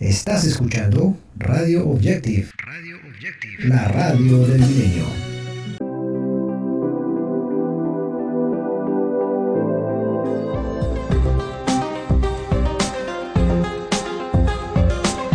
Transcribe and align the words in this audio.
Estás 0.00 0.44
escuchando 0.44 1.16
Radio 1.36 1.90
Objective, 1.90 2.50
radio 2.58 2.98
Objective, 3.04 3.68
la 3.68 3.88
radio 3.88 4.46
del 4.46 4.60
milenio. 4.60 5.04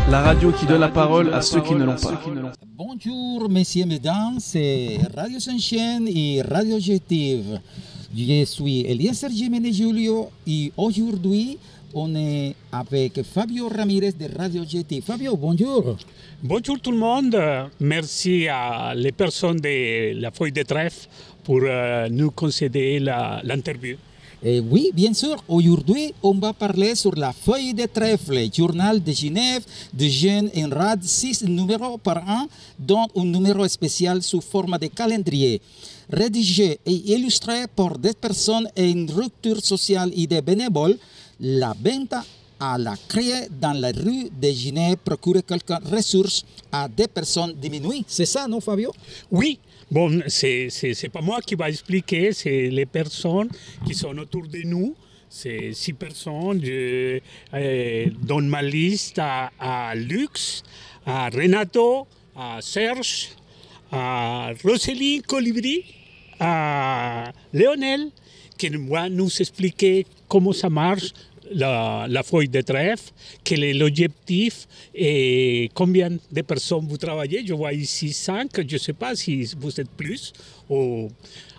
La 0.09 0.21
radio 0.21 0.53
qui 0.53 0.65
donne 0.65 0.79
la 0.79 0.87
parole 0.87 1.33
à 1.33 1.41
ceux 1.41 1.59
qui 1.59 1.75
ne 1.75 1.83
l'ont 1.83 1.97
pas. 1.97 2.21
Bonjour, 2.65 3.49
messieurs, 3.49 3.85
mesdames, 3.85 4.39
c'est 4.39 4.97
Radio 5.13 5.41
Saint-Chaîne 5.41 6.07
et 6.07 6.41
Radio 6.41 6.75
Objective. 6.75 7.59
Je 8.15 8.45
suis 8.45 8.85
Eliezer 8.85 9.29
Jiménez 9.29 9.73
Julio 9.73 10.29
et 10.47 10.71
aujourd'hui, 10.77 11.57
on 11.93 12.15
est 12.15 12.55
avec 12.71 13.21
Fabio 13.23 13.67
Ramirez 13.69 14.13
de 14.13 14.27
Radio 14.37 14.61
Objective. 14.61 15.03
Fabio, 15.03 15.35
bonjour. 15.37 15.95
Bonjour 16.41 16.79
tout 16.79 16.91
le 16.91 16.97
monde. 16.97 17.37
Merci 17.79 18.47
à 18.47 18.93
les 18.95 19.11
personnes 19.11 19.59
de 19.59 20.19
la 20.19 20.31
feuille 20.31 20.51
de 20.51 20.63
trèfle 20.63 21.07
pour 21.43 21.59
euh, 21.63 22.07
nous 22.09 22.31
concéder 22.31 22.99
l'interview. 22.99 23.97
Eh 24.45 24.59
oui, 24.59 24.91
bien 24.93 25.13
sûr. 25.13 25.37
Aujourd'hui, 25.47 26.13
on 26.21 26.33
va 26.33 26.51
parler 26.51 26.95
sur 26.95 27.15
la 27.15 27.31
feuille 27.31 27.73
de 27.73 27.85
trèfle, 27.85 28.37
journal 28.53 29.01
de 29.01 29.11
Genève 29.13 29.63
de 29.93 30.05
jeunes 30.05 30.49
en 30.57 30.69
rad 30.69 31.01
6 31.01 31.43
numéros 31.43 31.97
par 31.97 32.17
an, 32.27 32.47
dont 32.77 33.07
un 33.15 33.23
numéro 33.23 33.65
spécial 33.69 34.21
sous 34.21 34.41
forme 34.41 34.77
de 34.77 34.87
calendrier. 34.87 35.61
Rédigé 36.11 36.77
et 36.85 37.13
illustré 37.13 37.67
par 37.73 37.97
des 37.97 38.13
personnes 38.13 38.67
en 38.77 39.05
rupture 39.15 39.63
sociale 39.63 40.11
et 40.13 40.27
des 40.27 40.41
bénévoles, 40.41 40.97
la 41.39 41.73
vente 41.79 42.13
à 42.59 42.77
la 42.77 42.95
créée 43.07 43.47
dans 43.49 43.73
la 43.73 43.91
rue 43.91 44.29
de 44.29 44.51
Genève 44.51 44.97
procure 45.03 45.43
quelques 45.45 45.77
ressources 45.85 46.45
à 46.71 46.87
des 46.87 47.07
personnes 47.07 47.53
diminuées. 47.53 48.03
C'est 48.07 48.25
ça, 48.25 48.47
non, 48.47 48.61
Fabio? 48.61 48.91
Oui, 49.31 49.59
bon, 49.91 50.21
c'est 50.27 51.11
pas 51.11 51.21
moi 51.21 51.41
qui 51.41 51.55
va 51.55 51.69
expliquer, 51.69 52.31
c'est 52.31 52.69
les 52.69 52.85
personnes 52.85 53.49
qui 53.85 53.93
sont 53.93 54.17
autour 54.17 54.47
de 54.47 54.59
nous. 54.65 54.95
C'est 55.29 55.73
six 55.73 55.93
personnes. 55.93 56.61
Je 56.63 57.19
euh, 57.55 58.05
donne 58.21 58.47
ma 58.47 58.61
liste 58.61 59.17
à, 59.17 59.51
à 59.59 59.95
Lux, 59.95 60.61
à 61.07 61.27
Renato, 61.29 62.05
à 62.35 62.59
Serge, 62.61 63.29
à 63.91 64.51
Rosélie 64.63 65.23
Colibri, 65.23 65.85
à 66.39 67.31
Léonel, 67.51 68.11
qui 68.57 68.69
va 68.69 69.09
nous 69.09 69.29
expliquer 69.41 70.05
comment 70.27 70.53
ça 70.53 70.69
marche 70.69 71.13
la, 71.51 72.07
la 72.09 72.23
feuille 72.23 72.49
de 72.49 72.61
trèfle, 72.61 73.11
quel 73.43 73.63
est 73.63 73.73
l'objectif 73.73 74.67
et 74.95 75.69
combien 75.73 76.09
de 76.09 76.41
personnes 76.41 76.87
vous 76.87 76.97
travaillez. 76.97 77.45
Je 77.45 77.53
vois 77.53 77.73
ici 77.73 78.13
cinq, 78.13 78.49
je 78.67 78.73
ne 78.73 78.79
sais 78.79 78.93
pas 78.93 79.15
si 79.15 79.43
vous 79.59 79.79
êtes 79.79 79.89
plus. 79.89 80.33
Ou... 80.69 81.09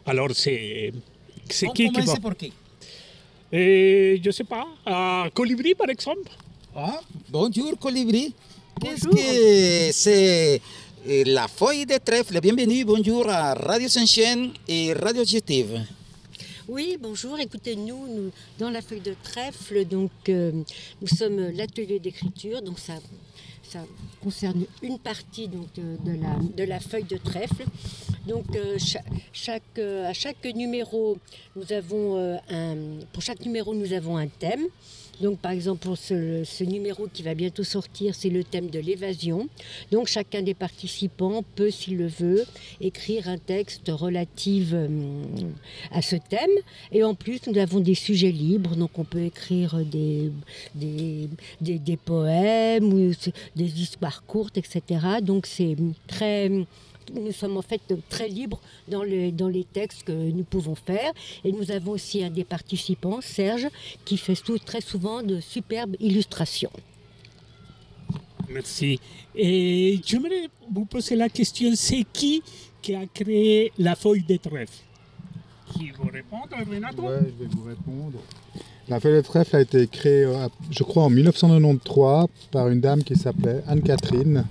Alors, 0.06 0.30
c'est 0.32 0.92
c'est 1.48 1.68
qui 1.74 1.90
qui 1.90 2.00
va 2.00 2.16
par 2.16 2.36
qui 2.36 2.52
Et 3.52 4.20
Je 4.22 4.26
ne 4.28 4.32
sais 4.32 4.44
pas. 4.44 4.66
À 4.86 5.28
Colibri, 5.32 5.74
par 5.74 5.90
exemple. 5.90 6.30
Ah, 6.74 7.00
bonjour 7.28 7.78
Colibri. 7.78 8.34
Qu'est-ce 8.80 9.06
que 9.06 9.92
c'est 9.92 10.60
euh, 11.08 11.22
la 11.26 11.46
feuille 11.46 11.86
de 11.86 11.96
trèfle 11.98 12.40
Bienvenue, 12.40 12.84
bonjour 12.84 13.28
à 13.28 13.54
Radio 13.54 13.88
Saint-Chaîne 13.88 14.50
et 14.66 14.92
Radio 14.92 15.22
Objective. 15.22 15.80
Oui, 16.66 16.96
bonjour. 16.98 17.38
Écoutez, 17.40 17.76
nous, 17.76 18.30
dans 18.58 18.70
la 18.70 18.80
feuille 18.80 19.02
de 19.02 19.14
trèfle, 19.22 19.84
donc, 19.84 20.10
euh, 20.30 20.50
nous 21.02 21.08
sommes 21.08 21.50
l'atelier 21.50 21.98
d'écriture, 21.98 22.62
donc 22.62 22.78
ça, 22.78 22.94
concerne 24.22 24.64
une 24.82 24.98
partie 24.98 25.48
donc, 25.48 25.68
de, 25.74 26.64
la, 26.64 26.80
feuille 26.80 27.04
de 27.04 27.18
trèfle. 27.18 27.64
Donc, 28.26 28.46
euh, 28.56 28.78
euh, 29.78 30.06
à 30.06 30.14
euh, 32.50 33.00
pour 33.12 33.22
chaque 33.22 33.44
numéro, 33.44 33.74
nous 33.74 33.92
avons 33.92 34.16
un 34.16 34.28
thème. 34.28 34.66
Donc, 35.20 35.38
par 35.38 35.52
exemple, 35.52 35.84
pour 35.84 35.96
ce, 35.96 36.64
numéro 36.64 37.06
qui 37.12 37.22
va 37.22 37.34
bientôt 37.34 37.64
sortir, 37.64 38.14
c'est 38.14 38.30
le 38.30 38.44
thème 38.44 38.68
de 38.70 38.78
l'évasion. 38.78 39.48
Donc, 39.90 40.06
chacun 40.06 40.42
des 40.42 40.54
participants 40.54 41.44
peut, 41.54 41.70
s'il 41.70 41.96
le 41.96 42.06
veut, 42.06 42.44
écrire 42.80 43.28
un 43.28 43.38
texte 43.38 43.88
relatif 43.88 44.70
euh, 44.72 44.88
à 45.90 46.02
ce 46.02 46.16
thème. 46.16 46.50
Et 46.92 47.04
en 47.04 47.14
plus, 47.14 47.40
nous 47.46 47.58
avons 47.58 47.80
des 47.80 47.94
sujets 47.94 48.32
libres, 48.32 48.76
donc 48.76 48.98
on 48.98 49.04
peut 49.04 49.24
écrire 49.24 49.76
des, 49.84 50.30
des, 50.74 51.28
des, 51.60 51.78
des 51.78 51.96
poèmes 51.96 52.92
ou 52.92 53.12
des 53.56 53.80
histoires 53.80 54.24
courtes, 54.26 54.58
etc. 54.58 54.82
Donc 55.22 55.46
c'est 55.46 55.76
très... 56.06 56.50
Nous 57.12 57.32
sommes 57.32 57.56
en 57.56 57.62
fait 57.62 57.82
très 58.08 58.28
libres 58.28 58.60
dans 58.88 59.02
les, 59.02 59.32
dans 59.32 59.48
les 59.48 59.64
textes 59.64 60.04
que 60.04 60.12
nous 60.12 60.44
pouvons 60.44 60.74
faire. 60.74 61.12
Et 61.44 61.52
nous 61.52 61.70
avons 61.70 61.92
aussi 61.92 62.22
un 62.24 62.30
des 62.30 62.44
participants, 62.44 63.20
Serge, 63.20 63.68
qui 64.04 64.16
fait 64.16 64.34
très 64.64 64.80
souvent 64.80 65.22
de 65.22 65.40
superbes 65.40 65.96
illustrations. 66.00 66.72
Merci. 68.48 69.00
Et 69.34 70.00
j'aimerais 70.04 70.48
vous 70.70 70.84
poser 70.84 71.16
la 71.16 71.28
question, 71.28 71.72
c'est 71.74 72.04
qui 72.12 72.42
qui 72.82 72.94
a 72.94 73.06
créé 73.06 73.72
la 73.78 73.96
feuille 73.96 74.24
de 74.24 74.36
trèfle? 74.36 74.78
Qui 75.72 75.90
vous 75.90 76.08
répond, 76.12 76.40
Renato 76.70 77.02
Ouais, 77.02 77.18
je 77.20 77.44
vais 77.44 77.50
vous 77.50 77.64
répondre. 77.64 78.18
La 78.86 79.00
feuille 79.00 79.16
de 79.16 79.20
trèfle 79.22 79.56
a 79.56 79.60
été 79.62 79.86
créée, 79.86 80.24
euh, 80.24 80.48
je 80.70 80.82
crois, 80.84 81.04
en 81.04 81.10
1993 81.10 82.26
par 82.50 82.68
une 82.68 82.80
dame 82.80 83.02
qui 83.02 83.16
s'appelait 83.16 83.62
Anne-Catherine, 83.66 84.44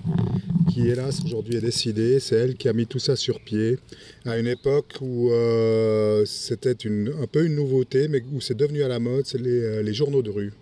qui 0.72 0.88
hélas 0.88 1.20
aujourd'hui 1.24 1.56
est 1.56 1.60
décédée. 1.60 2.18
C'est 2.18 2.34
elle 2.34 2.56
qui 2.56 2.68
a 2.68 2.72
mis 2.72 2.86
tout 2.86 2.98
ça 2.98 3.14
sur 3.14 3.38
pied 3.38 3.78
à 4.24 4.36
une 4.36 4.48
époque 4.48 4.96
où 5.00 5.30
euh, 5.30 6.24
c'était 6.26 6.76
un 6.86 7.26
peu 7.30 7.46
une 7.46 7.54
nouveauté, 7.54 8.08
mais 8.08 8.22
où 8.32 8.40
c'est 8.40 8.56
devenu 8.56 8.82
à 8.82 8.88
la 8.88 8.98
mode, 8.98 9.24
c'est 9.24 9.40
les, 9.40 9.62
euh, 9.62 9.82
les 9.82 9.94
journaux 9.94 10.22
de 10.22 10.30
rue. 10.30 10.52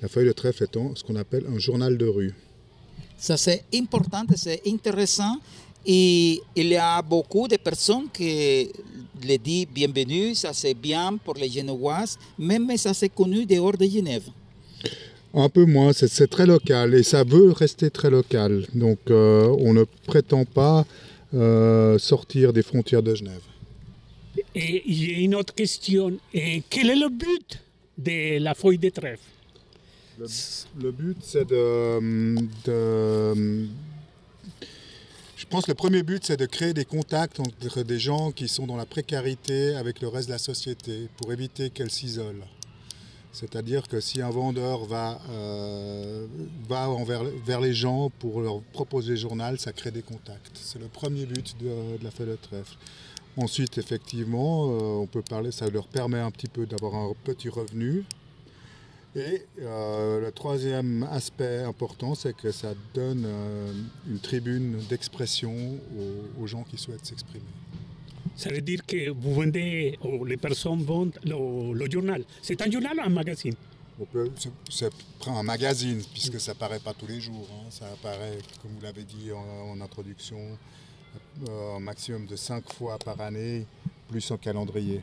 La 0.00 0.08
feuille 0.08 0.26
de 0.26 0.32
trèfle 0.32 0.62
étant 0.62 0.94
ce 0.94 1.02
qu'on 1.02 1.16
appelle 1.16 1.44
un 1.52 1.58
journal 1.58 1.98
de 1.98 2.06
rue. 2.06 2.34
Ça 3.16 3.36
c'est 3.36 3.64
important, 3.74 4.24
c'est 4.36 4.62
intéressant 4.66 5.40
et 5.86 6.40
il 6.56 6.68
y 6.68 6.76
a 6.76 7.00
beaucoup 7.02 7.46
de 7.48 7.56
personnes 7.56 8.08
qui 8.12 8.70
le 9.26 9.36
disent 9.38 9.66
bienvenue, 9.72 10.34
ça 10.34 10.52
c'est 10.52 10.74
bien 10.74 11.16
pour 11.24 11.34
les 11.34 11.48
Genevoises, 11.48 12.18
même 12.38 12.74
ça 12.76 12.92
c'est 12.94 13.08
connu 13.08 13.44
dehors 13.46 13.76
de 13.76 13.86
Genève. 13.86 14.24
Un 15.36 15.48
peu 15.48 15.64
moins, 15.64 15.92
c'est 15.92 16.08
c'est 16.08 16.28
très 16.28 16.46
local 16.46 16.94
et 16.94 17.02
ça 17.02 17.24
veut 17.24 17.50
rester 17.50 17.90
très 17.90 18.08
local. 18.10 18.66
Donc 18.74 18.98
euh, 19.10 19.46
on 19.58 19.72
ne 19.74 19.84
prétend 20.06 20.44
pas 20.44 20.86
euh, 21.34 21.98
sortir 21.98 22.52
des 22.52 22.62
frontières 22.62 23.02
de 23.02 23.14
Genève. 23.14 23.42
Et 24.54 24.82
il 24.86 25.10
y 25.10 25.14
a 25.14 25.18
une 25.18 25.34
autre 25.34 25.54
question. 25.54 26.12
Et 26.32 26.62
quel 26.70 26.90
est 26.90 26.96
le 26.96 27.08
but 27.08 27.60
de 27.98 28.38
la 28.38 28.54
feuille 28.54 28.78
de 28.78 28.88
trèfle 28.90 29.22
Le, 30.18 30.26
le 30.84 30.90
but, 30.92 31.16
c'est 31.22 31.46
de, 31.48 32.38
de- 32.64 33.66
Je 35.36 35.46
pense 35.46 35.64
que 35.66 35.72
le 35.72 35.74
premier 35.74 36.02
but, 36.02 36.24
c'est 36.24 36.36
de 36.36 36.46
créer 36.46 36.74
des 36.74 36.84
contacts 36.84 37.40
entre 37.40 37.82
des 37.82 37.98
gens 37.98 38.30
qui 38.30 38.46
sont 38.46 38.66
dans 38.66 38.76
la 38.76 38.86
précarité 38.86 39.74
avec 39.74 40.00
le 40.00 40.08
reste 40.08 40.28
de 40.28 40.32
la 40.32 40.38
société 40.38 41.08
pour 41.16 41.32
éviter 41.32 41.70
qu'elles 41.70 41.90
s'isolent. 41.90 42.44
C'est-à-dire 43.32 43.88
que 43.88 43.98
si 43.98 44.22
un 44.22 44.30
vendeur 44.30 44.84
va, 44.84 45.20
euh, 45.30 46.28
va 46.68 46.88
envers, 46.88 47.24
vers 47.44 47.60
les 47.60 47.74
gens 47.74 48.10
pour 48.20 48.40
leur 48.40 48.60
proposer 48.60 49.10
le 49.10 49.16
journal, 49.16 49.58
ça 49.58 49.72
crée 49.72 49.90
des 49.90 50.02
contacts. 50.02 50.52
C'est 50.54 50.78
le 50.78 50.86
premier 50.86 51.26
but 51.26 51.56
de, 51.58 51.98
de 51.98 52.04
la 52.04 52.12
feuille 52.12 52.28
de 52.28 52.36
trèfle. 52.36 52.76
Ensuite, 53.36 53.76
effectivement, 53.78 54.68
euh, 54.68 55.02
on 55.02 55.06
peut 55.08 55.22
parler, 55.22 55.50
ça 55.50 55.68
leur 55.68 55.88
permet 55.88 56.20
un 56.20 56.30
petit 56.30 56.46
peu 56.46 56.64
d'avoir 56.64 56.94
un 56.94 57.12
petit 57.24 57.48
revenu. 57.48 58.04
Et 59.16 59.42
euh, 59.60 60.20
le 60.20 60.32
troisième 60.32 61.04
aspect 61.04 61.58
important, 61.60 62.14
c'est 62.16 62.36
que 62.36 62.50
ça 62.50 62.74
donne 62.92 63.24
euh, 63.24 63.72
une 64.08 64.18
tribune 64.18 64.78
d'expression 64.88 65.54
aux, 65.54 66.42
aux 66.42 66.46
gens 66.48 66.64
qui 66.64 66.76
souhaitent 66.76 67.06
s'exprimer. 67.06 67.44
Ça 68.34 68.50
veut 68.50 68.60
dire 68.60 68.84
que 68.84 69.10
vous 69.10 69.34
vendez, 69.34 69.96
ou 70.02 70.24
les 70.24 70.36
personnes 70.36 70.82
vendent 70.82 71.16
le, 71.24 71.72
le 71.74 71.90
journal. 71.90 72.24
C'est 72.42 72.60
un 72.62 72.68
journal 72.70 72.96
ou 72.98 73.02
un 73.02 73.08
magazine? 73.08 73.54
On 74.00 74.04
peut, 74.06 74.28
c'est- 74.68 74.90
un 75.28 75.42
magazine, 75.44 76.02
puisque 76.12 76.40
ça 76.40 76.52
paraît 76.56 76.80
pas 76.80 76.92
tous 76.92 77.06
les 77.06 77.20
jours. 77.20 77.48
hein. 77.52 77.66
Ça 77.70 77.86
apparaît, 77.92 78.38
comme 78.60 78.72
vous 78.72 78.80
l'avez 78.82 79.04
dit 79.04 79.30
en, 79.30 79.70
en 79.70 79.80
introduction, 79.80 80.38
euh, 81.48 81.76
un 81.76 81.80
maximum 81.80 82.26
de 82.26 82.34
cinq 82.34 82.72
fois 82.72 82.98
par 82.98 83.20
année, 83.20 83.64
plus 84.08 84.28
en 84.32 84.36
calendrier. 84.36 85.00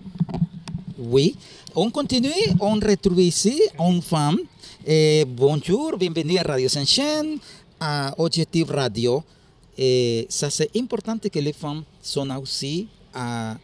Oui, 1.03 1.35
on 1.73 1.89
continue, 1.89 2.29
on 2.59 2.75
retrouve 2.75 3.21
ici 3.21 3.59
une 3.79 4.03
femme. 4.03 4.37
Eh, 4.85 5.25
bonjour, 5.25 5.97
bienvenue 5.97 6.37
à 6.37 6.43
Radio 6.43 6.69
Saint-Chaîne, 6.69 7.39
à 7.79 8.13
Objectif 8.19 8.69
Radio. 8.69 9.23
Et 9.75 10.27
ça 10.29 10.51
c'est 10.51 10.69
important 10.77 11.17
que 11.17 11.39
les 11.39 11.53
femmes 11.53 11.81
sont 12.03 12.29
aussi 12.39 12.87
à 13.15 13.57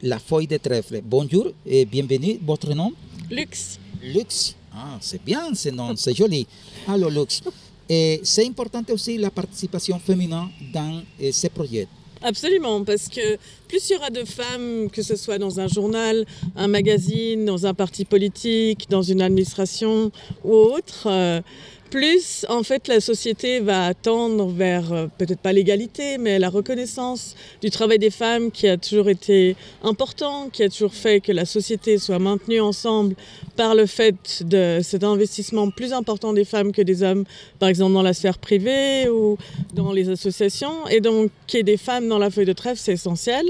la 0.00 0.18
feuille 0.18 0.46
de 0.46 0.56
trèfle. 0.56 1.02
Bonjour 1.04 1.48
et 1.66 1.84
bienvenue, 1.84 2.38
votre 2.42 2.72
nom? 2.72 2.90
Lux, 3.30 3.78
Lux. 4.02 4.56
Ah, 4.72 4.96
c'est 4.98 5.22
bien 5.22 5.52
ce 5.54 5.68
nom, 5.68 5.94
c'est 5.94 6.14
joli. 6.14 6.46
Alors, 6.86 7.10
Lux, 7.10 7.42
et 7.86 8.20
c'est 8.22 8.46
important 8.46 8.82
aussi 8.90 9.18
la 9.18 9.30
participation 9.30 9.98
féminine 9.98 10.48
dans 10.72 11.02
eh, 11.20 11.32
ces 11.32 11.50
projets. 11.50 11.86
Absolument, 12.22 12.82
parce 12.84 13.08
que 13.08 13.36
plus 13.68 13.90
il 13.90 13.92
y 13.92 13.96
aura 13.96 14.10
de 14.10 14.24
femmes, 14.24 14.90
que 14.90 15.02
ce 15.02 15.14
soit 15.14 15.38
dans 15.38 15.60
un 15.60 15.68
journal, 15.68 16.24
un 16.56 16.66
magazine, 16.66 17.44
dans 17.44 17.64
un 17.64 17.74
parti 17.74 18.04
politique, 18.04 18.86
dans 18.90 19.02
une 19.02 19.22
administration 19.22 20.10
ou 20.44 20.52
autre, 20.52 21.06
euh, 21.06 21.40
plus 21.90 22.46
en 22.48 22.62
fait 22.62 22.88
la 22.88 23.00
société 23.00 23.60
va 23.60 23.94
tendre 23.94 24.48
vers 24.48 24.92
euh, 24.92 25.06
peut-être 25.18 25.40
pas 25.40 25.52
l'égalité, 25.52 26.18
mais 26.18 26.38
la 26.38 26.48
reconnaissance 26.50 27.34
du 27.60 27.70
travail 27.70 27.98
des 27.98 28.10
femmes 28.10 28.50
qui 28.50 28.68
a 28.68 28.76
toujours 28.76 29.08
été 29.08 29.56
important, 29.82 30.48
qui 30.50 30.62
a 30.62 30.68
toujours 30.68 30.94
fait 30.94 31.20
que 31.20 31.32
la 31.32 31.44
société 31.44 31.98
soit 31.98 32.18
maintenue 32.18 32.60
ensemble 32.60 33.16
par 33.56 33.74
le 33.74 33.86
fait 33.86 34.42
de 34.44 34.80
cet 34.82 35.04
investissement 35.04 35.70
plus 35.70 35.92
important 35.92 36.32
des 36.32 36.44
femmes 36.44 36.72
que 36.72 36.82
des 36.82 37.02
hommes, 37.02 37.24
par 37.58 37.68
exemple 37.68 37.92
dans 37.94 38.02
la 38.02 38.12
sphère 38.12 38.38
privée 38.38 39.08
ou 39.08 39.36
dans 39.74 39.92
les 39.92 40.08
associations. 40.08 40.86
Et 40.88 41.00
donc 41.00 41.30
qu'il 41.46 41.58
y 41.58 41.60
ait 41.60 41.64
des 41.64 41.76
femmes 41.76 42.08
dans 42.08 42.18
la 42.18 42.30
feuille 42.30 42.46
de 42.46 42.52
trêve, 42.52 42.76
c'est 42.78 42.92
essentiel 42.92 43.46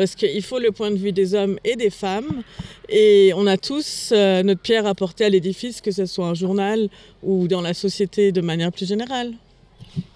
parce 0.00 0.14
qu'il 0.14 0.42
faut 0.42 0.58
le 0.58 0.72
point 0.72 0.90
de 0.90 0.96
vue 0.96 1.12
des 1.12 1.34
hommes 1.34 1.58
et 1.62 1.76
des 1.76 1.90
femmes. 1.90 2.42
Et 2.88 3.32
on 3.36 3.46
a 3.46 3.58
tous 3.58 4.12
euh, 4.12 4.42
notre 4.42 4.62
pierre 4.62 4.86
à 4.86 4.94
porter 4.94 5.26
à 5.26 5.28
l'édifice, 5.28 5.82
que 5.82 5.90
ce 5.90 6.06
soit 6.06 6.26
un 6.26 6.32
journal 6.32 6.88
ou 7.22 7.46
dans 7.48 7.60
la 7.60 7.74
société 7.74 8.32
de 8.32 8.40
manière 8.40 8.72
plus 8.72 8.88
générale. 8.88 9.34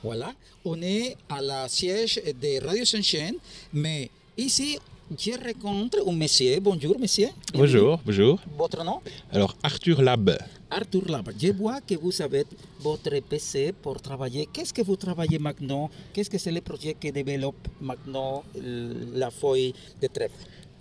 Voilà, 0.02 0.32
on 0.64 0.80
est 0.80 1.18
à 1.28 1.42
la 1.42 1.68
siège 1.68 2.18
de 2.24 2.66
Radio 2.66 2.86
Sunshine, 2.86 3.34
mais 3.74 4.08
ici, 4.38 4.78
je 5.18 5.32
rencontre 5.32 5.98
un 6.06 6.12
monsieur. 6.12 6.58
Bonjour, 6.60 6.98
monsieur. 6.98 7.28
Bonjour, 7.52 8.00
bonjour. 8.04 8.40
Votre 8.56 8.84
nom? 8.84 9.00
Alors, 9.32 9.54
Arthur 9.62 10.02
Lab. 10.02 10.36
Arthur 10.70 11.08
Lab. 11.08 11.30
Je 11.38 11.52
vois 11.52 11.80
que 11.80 11.94
vous 11.94 12.20
avez 12.22 12.44
votre 12.80 13.18
PC 13.20 13.72
pour 13.80 14.00
travailler. 14.00 14.48
Qu'est-ce 14.52 14.72
que 14.72 14.82
vous 14.82 14.96
travaillez 14.96 15.38
maintenant? 15.38 15.90
Qu'est-ce 16.12 16.30
que 16.30 16.38
c'est 16.38 16.52
le 16.52 16.60
projet 16.60 16.96
qui 16.98 17.12
développe 17.12 17.68
maintenant 17.80 18.44
euh, 18.56 18.92
la 19.14 19.30
feuille 19.30 19.72
de 20.00 20.06
trèfle 20.08 20.34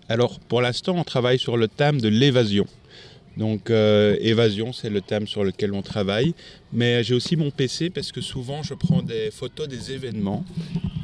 Alors, 0.09 0.39
pour 0.39 0.61
l'instant, 0.61 0.95
on 0.95 1.03
travaille 1.03 1.39
sur 1.39 1.57
le 1.57 1.67
thème 1.67 2.01
de 2.01 2.07
l'évasion. 2.07 2.65
Donc, 3.37 3.69
euh, 3.69 4.15
évasion, 4.21 4.73
c'est 4.73 4.89
le 4.89 5.01
thème 5.01 5.27
sur 5.27 5.43
lequel 5.43 5.73
on 5.73 5.81
travaille. 5.81 6.33
Mais 6.71 7.03
j'ai 7.03 7.15
aussi 7.15 7.35
mon 7.35 7.51
PC 7.51 7.89
parce 7.89 8.11
que 8.11 8.21
souvent, 8.21 8.61
je 8.63 8.73
prends 8.73 9.01
des 9.01 9.31
photos 9.31 9.67
des 9.67 9.91
événements 9.91 10.43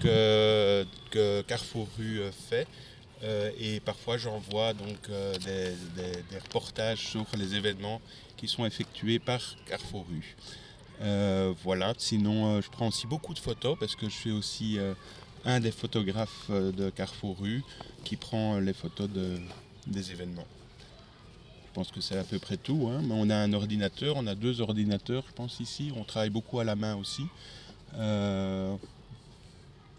que, 0.01 0.85
que 1.11 1.41
Carrefour 1.41 1.87
Rue 1.97 2.21
euh, 2.21 2.29
fait. 2.49 2.67
Euh, 3.23 3.51
et 3.59 3.79
parfois, 3.81 4.17
j'envoie 4.17 4.73
donc 4.73 5.09
euh, 5.09 5.33
des, 5.39 6.37
reportages 6.39 7.07
sur 7.07 7.25
les 7.37 7.55
événements 7.55 8.01
qui 8.37 8.47
sont 8.47 8.65
effectués 8.65 9.19
par 9.19 9.41
Carrefour. 9.65 10.05
Euh, 11.01 11.53
voilà, 11.63 11.93
sinon, 11.97 12.61
je 12.61 12.69
prends 12.69 12.87
aussi 12.87 13.07
beaucoup 13.07 13.33
de 13.33 13.39
photos 13.39 13.77
parce 13.79 13.95
que 13.95 14.07
je 14.07 14.15
suis 14.15 14.31
aussi 14.31 14.77
un 15.45 15.59
des 15.59 15.71
photographes 15.71 16.49
de 16.49 16.89
Carrefour 16.89 17.37
qui 18.05 18.15
prend 18.15 18.59
les 18.59 18.73
photos 18.73 19.09
de- 19.09 19.39
des 19.87 20.11
événements. 20.11 20.47
Je 21.67 21.73
pense 21.73 21.91
que 21.91 22.01
c'est 22.01 22.17
à 22.17 22.23
peu 22.23 22.39
près 22.39 22.57
tout. 22.57 22.89
hein. 22.91 23.01
Mais 23.03 23.13
on 23.15 23.29
a 23.29 23.35
un 23.35 23.53
ordinateur, 23.53 24.15
on 24.17 24.27
a 24.27 24.35
deux 24.35 24.61
ordinateurs, 24.61 25.23
je 25.27 25.33
pense, 25.33 25.59
ici. 25.59 25.91
On 25.95 26.03
travaille 26.03 26.29
beaucoup 26.29 26.59
à 26.59 26.63
la 26.63 26.75
main 26.75 26.95
aussi. 26.95 27.23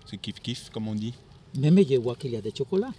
C'est 0.07 0.17
kiff-kiff, 0.21 0.71
comme 0.71 0.89
on 0.89 0.95
dit. 0.95 1.15
Mais 1.55 1.71
je 1.85 1.97
vois 1.97 2.17
qu'il 2.17 2.31
y 2.33 2.37
a 2.37 2.41
des 2.41 2.53
chocolats. 2.57 2.93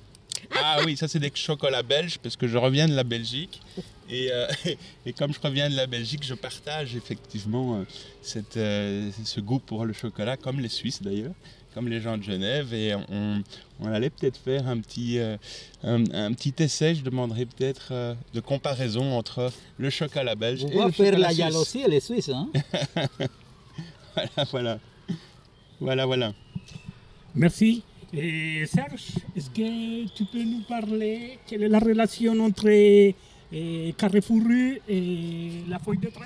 Ah 0.62 0.80
oui, 0.86 0.98
ça 0.98 1.08
c'est 1.08 1.20
des 1.20 1.32
chocolats 1.34 1.84
belges 1.84 2.18
parce 2.20 2.36
que 2.36 2.48
je 2.48 2.58
reviens 2.58 2.88
de 2.88 2.96
la 2.96 3.04
Belgique 3.04 3.62
et, 4.10 4.30
euh, 4.32 4.48
et 5.06 5.14
comme 5.14 5.34
je 5.34 5.40
reviens 5.40 5.70
de 5.70 5.76
la 5.76 5.88
Belgique, 5.88 6.24
je 6.24 6.34
partage 6.34 6.96
effectivement 6.96 7.76
euh, 7.76 7.84
cette, 8.22 8.58
euh, 8.58 9.10
ce 9.24 9.40
goût 9.40 9.60
pour 9.60 9.86
le 9.86 9.94
chocolat, 9.94 10.38
comme 10.38 10.60
les 10.60 10.70
Suisses 10.70 11.02
d'ailleurs, 11.02 11.34
comme 11.74 11.88
les 11.88 12.02
gens 12.02 12.18
de 12.18 12.24
Genève 12.24 12.74
et 12.74 12.94
on, 13.10 13.42
on 13.80 13.88
allait 13.88 14.10
peut-être 14.10 14.38
faire 14.38 14.68
un 14.68 14.80
petit, 14.80 15.20
euh, 15.20 15.38
un, 15.84 16.04
un 16.14 16.34
petit 16.34 16.54
essai, 16.60 16.96
je 16.96 17.02
demanderais 17.04 17.46
peut-être 17.46 17.90
euh, 17.92 18.14
de 18.34 18.40
comparaison 18.42 19.14
entre 19.18 19.52
le 19.78 19.90
chocolat 19.90 20.36
belge 20.36 20.64
Vous 20.66 20.68
et 20.72 20.86
le 20.86 20.92
faire 20.92 21.06
chocolat 21.14 21.18
la 21.30 21.34
jalousie, 21.34 21.84
les 21.88 22.00
Suisses. 22.00 22.30
Hein? 22.30 22.50
Voilà, 24.14 24.30
voilà. 24.52 24.80
Voilà, 25.80 26.06
voilà. 26.06 26.34
Merci. 27.34 27.82
Et 28.13 28.66
Serge, 28.66 29.13
est-ce 29.38 29.50
que 29.50 30.06
tu 30.13 30.25
peux 30.25 30.44
nous 30.44 30.63
parler 30.68 31.40
quelle 31.48 31.63
est 31.63 31.69
la 31.69 31.80
relation 31.80 32.38
entre 32.42 32.68
eh, 32.68 33.16
Carrefour 33.98 34.42
et 34.90 35.52
la 35.69 35.80
feuille 35.80 35.98
de 35.98 36.10
train 36.10 36.25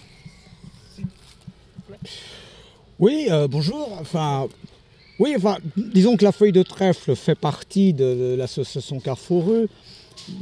Oui, 2.98 3.28
euh, 3.30 3.48
bonjour. 3.48 3.96
Enfin, 4.02 4.48
oui, 5.20 5.36
enfin, 5.38 5.58
disons 5.78 6.18
que 6.18 6.24
la 6.24 6.32
feuille 6.32 6.52
de 6.52 6.64
trèfle 6.64 7.16
fait 7.16 7.36
partie 7.36 7.94
de, 7.94 8.36
l'association 8.36 9.00
Carrefour 9.00 9.68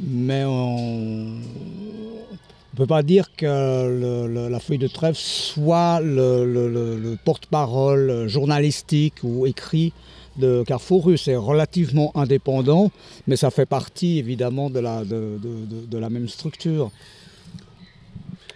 mais 0.07 0.45
on 0.45 1.25
ne 1.27 2.77
peut 2.77 2.87
pas 2.87 3.03
dire 3.03 3.35
que 3.35 4.47
la 4.49 4.59
feuille 4.61 4.77
de 4.77 4.87
trèfle 4.87 5.19
soit 5.19 5.99
le 5.99 7.17
porte-parole 7.25 8.29
journalistique 8.29 9.15
ou 9.23 9.45
écrit 9.45 9.91
de 10.37 10.63
Carrefour 10.65 11.05
Rue. 11.05 11.17
C'est 11.17 11.35
relativement 11.35 12.11
indépendant, 12.15 12.91
mais 13.27 13.35
ça 13.35 13.51
fait 13.51 13.65
partie 13.65 14.19
évidemment 14.19 14.69
de 14.69 14.79
la, 14.79 15.03
de- 15.03 15.37
de- 15.85 15.97
la 15.97 16.09
même 16.09 16.27
structure. 16.27 16.91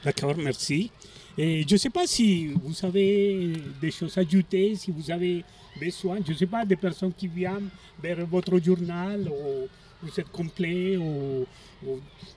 D'accord, 0.03 0.35
merci. 0.37 0.91
Et 1.37 1.63
je 1.67 1.73
ne 1.73 1.77
sais 1.77 1.89
pas 1.89 2.07
si 2.07 2.47
vous 2.47 2.73
avez 2.85 3.53
des 3.81 3.91
choses 3.91 4.17
à 4.17 4.21
ajouter, 4.21 4.75
si 4.75 4.91
vous 4.91 5.11
avez 5.11 5.43
besoin, 5.79 6.17
je 6.25 6.31
ne 6.31 6.37
sais 6.37 6.47
pas, 6.47 6.65
des 6.65 6.75
personnes 6.75 7.13
qui 7.13 7.27
viennent 7.27 7.69
vers 8.01 8.25
votre 8.25 8.57
journal, 8.59 9.27
ou 9.29 9.67
vous 10.01 10.19
êtes 10.19 10.29
complet, 10.31 10.97
ou, 10.97 11.45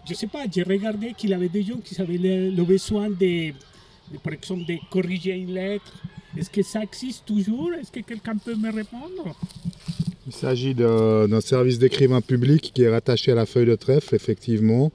je 0.06 0.10
ne 0.10 0.14
sais 0.14 0.26
pas, 0.26 0.44
j'ai 0.52 0.62
regardé 0.62 1.14
qu'il 1.16 1.30
y 1.30 1.34
avait 1.34 1.48
des 1.48 1.62
gens 1.62 1.78
qui 1.82 1.98
avaient 2.00 2.18
le, 2.18 2.50
le 2.50 2.62
besoin 2.64 3.08
de, 3.08 3.52
par 4.22 4.34
exemple, 4.34 4.66
de 4.66 4.76
corriger 4.90 5.32
une 5.32 5.54
lettre. 5.54 5.92
Est-ce 6.36 6.50
que 6.50 6.62
ça 6.62 6.82
existe 6.82 7.26
toujours? 7.26 7.72
Est-ce 7.72 7.90
que 7.90 8.00
quelqu'un 8.00 8.36
peut 8.36 8.54
me 8.54 8.70
répondre? 8.72 9.36
Il 10.26 10.32
s'agit 10.32 10.74
d'un 10.74 11.40
service 11.40 11.78
d'écrivain 11.78 12.20
public 12.20 12.70
qui 12.72 12.82
est 12.82 12.88
rattaché 12.88 13.32
à 13.32 13.34
la 13.34 13.46
feuille 13.46 13.66
de 13.66 13.74
trèfle, 13.74 14.14
effectivement. 14.14 14.92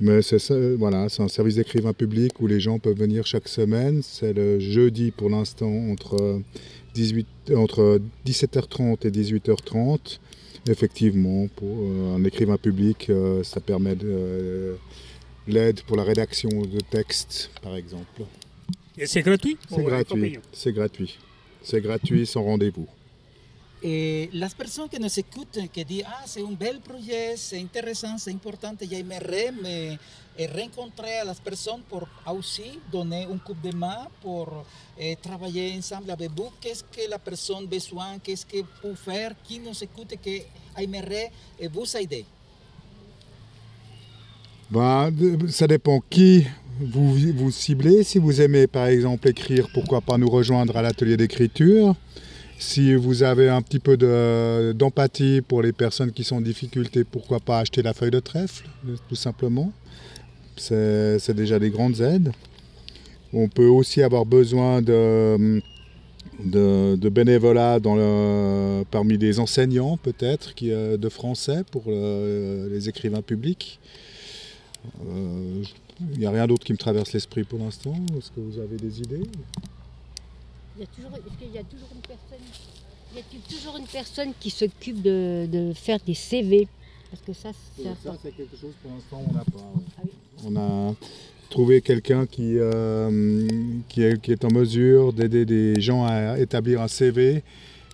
Mais 0.00 0.22
c'est 0.22 0.38
ça, 0.38 0.54
voilà, 0.78 1.08
un 1.18 1.28
service 1.28 1.56
d'écrivain 1.56 1.92
public 1.92 2.40
où 2.40 2.46
les 2.46 2.60
gens 2.60 2.78
peuvent 2.78 2.96
venir 2.96 3.26
chaque 3.26 3.48
semaine. 3.48 4.00
C'est 4.02 4.32
le 4.32 4.58
jeudi 4.58 5.10
pour 5.10 5.28
l'instant 5.28 5.70
entre, 5.90 6.40
18, 6.94 7.26
entre 7.56 8.00
17h30 8.26 9.06
et 9.06 9.10
18h30. 9.10 10.18
Effectivement, 10.68 11.48
pour 11.56 11.68
euh, 11.80 12.16
un 12.16 12.24
écrivain 12.24 12.56
public, 12.56 13.08
euh, 13.10 13.42
ça 13.42 13.60
permet 13.60 13.96
de, 13.96 14.06
euh, 14.06 14.74
l'aide 15.48 15.82
pour 15.82 15.96
la 15.96 16.04
rédaction 16.04 16.48
de 16.48 16.80
textes, 16.90 17.50
par 17.62 17.76
exemple. 17.76 18.22
Et 19.00 19.06
c'est 19.06 19.22
gratuit 19.22 19.56
C'est 19.66 19.82
gratuit. 19.82 20.38
C'est 20.52 20.72
gratuit. 20.72 21.18
C'est 21.62 21.80
gratuit 21.80 22.26
sans 22.26 22.42
rendez-vous. 22.42 22.86
Et 23.82 24.28
las 24.34 24.52
personnes 24.52 24.90
qui 24.90 25.00
nous 25.00 25.18
écoutent, 25.18 25.58
qui 25.72 25.84
disent 25.86 26.04
Ah, 26.06 26.24
c'est 26.26 26.42
un 26.42 26.52
bel 26.52 26.80
projet, 26.80 27.34
c'est 27.34 27.58
intéressant, 27.58 28.18
c'est 28.18 28.30
important, 28.30 28.74
j'aimerais 28.78 29.52
me 29.52 29.96
eh, 30.36 30.46
rencontrer 30.48 31.20
à 31.20 31.24
las 31.24 31.40
personnes 31.40 31.80
pour 31.88 32.06
aussi 32.26 32.78
donner 32.92 33.24
un 33.24 33.38
coup 33.38 33.54
de 33.54 33.74
main, 33.74 34.06
pour 34.20 34.66
eh, 34.98 35.16
travailler 35.16 35.74
ensemble 35.78 36.10
avec 36.10 36.32
vous. 36.36 36.50
Qu'est-ce 36.60 36.84
que 36.84 37.08
la 37.08 37.18
personne 37.18 37.64
a 37.64 37.66
besoin, 37.66 38.18
qu'est-ce 38.22 38.44
que 38.44 38.60
peut 38.82 38.94
faire, 38.94 39.32
qui 39.42 39.60
nous 39.60 39.82
écoute, 39.82 40.14
qui 40.22 40.42
aimerait 40.76 41.32
eh, 41.58 41.68
vous 41.68 41.96
aider. 41.96 42.26
Ben, 44.70 45.10
ça 45.48 45.66
dépend 45.66 46.00
qui 46.08 46.44
vous, 46.80 47.50
ciblez. 47.50 48.04
Si 48.04 48.18
vous 48.18 48.40
aimez 48.40 48.66
par 48.66 48.86
exemple 48.86 49.28
écrire, 49.28 49.68
pourquoi 49.74 50.00
pas 50.00 50.16
nous 50.16 50.30
rejoindre 50.30 50.76
à 50.76 50.82
l'atelier 50.82 51.16
d'écriture. 51.16 51.94
Si 52.58 52.94
vous 52.94 53.22
avez 53.22 53.48
un 53.48 53.62
petit 53.62 53.78
peu 53.78 53.96
de- 53.96 54.72
d'empathie 54.72 55.40
pour 55.40 55.62
les 55.62 55.72
personnes 55.72 56.12
qui 56.12 56.24
sont 56.24 56.36
en 56.36 56.40
difficulté, 56.40 57.04
pourquoi 57.04 57.40
pas 57.40 57.58
acheter 57.60 57.82
la 57.82 57.94
feuille 57.94 58.10
de 58.10 58.20
trèfle, 58.20 58.68
tout 59.08 59.14
simplement. 59.14 59.72
C'est 60.56 61.34
déjà 61.34 61.58
des 61.58 61.70
grandes 61.70 62.00
aides. 62.00 62.32
On 63.32 63.48
peut 63.48 63.66
aussi 63.66 64.02
avoir 64.02 64.26
besoin 64.26 64.82
de, 64.82 65.62
de, 66.44 67.08
bénévolat 67.08 67.78
parmi 68.90 69.16
les 69.16 69.38
enseignants 69.40 69.96
peut-être 69.96 70.52
euh, 70.64 70.96
de 70.98 71.08
français 71.08 71.62
pour 71.70 71.84
le- 71.86 72.68
les 72.70 72.88
écrivains 72.88 73.22
publics. 73.22 73.80
Euh, 75.06 75.62
Il 76.12 76.18
n'y 76.18 76.26
a 76.26 76.30
rien 76.30 76.46
d'autre 76.46 76.64
qui 76.64 76.72
me 76.72 76.78
traverse 76.78 77.12
l'esprit 77.12 77.44
pour 77.44 77.58
l'instant. 77.58 77.94
Est-ce 78.16 78.30
que 78.30 78.40
vous 78.40 78.58
avez 78.58 78.76
des 78.76 79.00
idées? 79.00 79.22
Il 80.76 80.80
y 80.80 80.84
a 80.84 80.86
toujours, 80.86 81.10
est-ce 81.14 81.38
qu'il 81.38 81.54
y 81.54 81.58
a 81.58 81.64
toujours 81.64 81.88
une 81.94 82.00
personne, 82.00 82.46
y 83.14 83.18
a-t-il 83.18 83.40
toujours 83.56 83.76
une 83.76 83.86
personne 83.86 84.32
qui 84.40 84.50
s'occupe 84.50 85.02
de, 85.02 85.46
de 85.50 85.72
faire 85.74 85.98
des 86.06 86.14
CV 86.14 86.68
Parce 87.10 87.22
que 87.22 87.32
ça, 87.32 87.50
c'est 87.76 88.36
quelque 88.36 88.56
chose 88.56 88.72
pour 88.82 88.90
l'instant 88.92 89.22
on 89.28 89.32
n'a 89.34 89.44
pas. 89.44 89.72
Ah 89.98 90.02
oui. 90.04 90.10
On 90.46 90.56
a 90.56 90.94
trouver 91.50 91.82
quelqu'un 91.82 92.26
qui, 92.26 92.56
euh, 92.58 93.46
qui, 93.88 94.02
est, 94.02 94.20
qui 94.20 94.32
est 94.32 94.44
en 94.44 94.52
mesure 94.52 95.12
d'aider 95.12 95.44
des 95.44 95.80
gens 95.80 96.06
à 96.06 96.38
établir 96.38 96.80
un 96.80 96.88
CV 96.88 97.42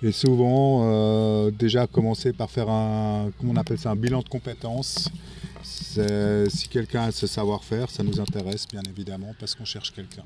et 0.03 0.13
souvent 0.13 0.83
euh, 0.85 1.51
déjà 1.51 1.87
commencer 1.87 2.33
par 2.35 2.51
faire 2.51 2.69
un, 2.69 3.31
comment 3.39 3.55
on 3.55 3.57
appelle 3.57 3.79
ça, 3.79 3.91
un 3.91 3.97
bilan 3.97 4.21
de 4.21 4.29
compétences. 4.29 5.09
C'est- 5.97 6.51
Si 6.51 6.69
quelqu'un 6.69 7.05
a 7.05 7.13
ce 7.13 7.27
savoir-faire, 7.27 7.89
ça 7.91 8.03
nous 8.03 8.19
intéresse 8.21 8.65
bien 8.69 8.83
évidemment 8.93 9.33
parce 9.41 9.55
qu'on 9.55 9.65
cherche 9.65 9.91
quelqu'un. 9.99 10.25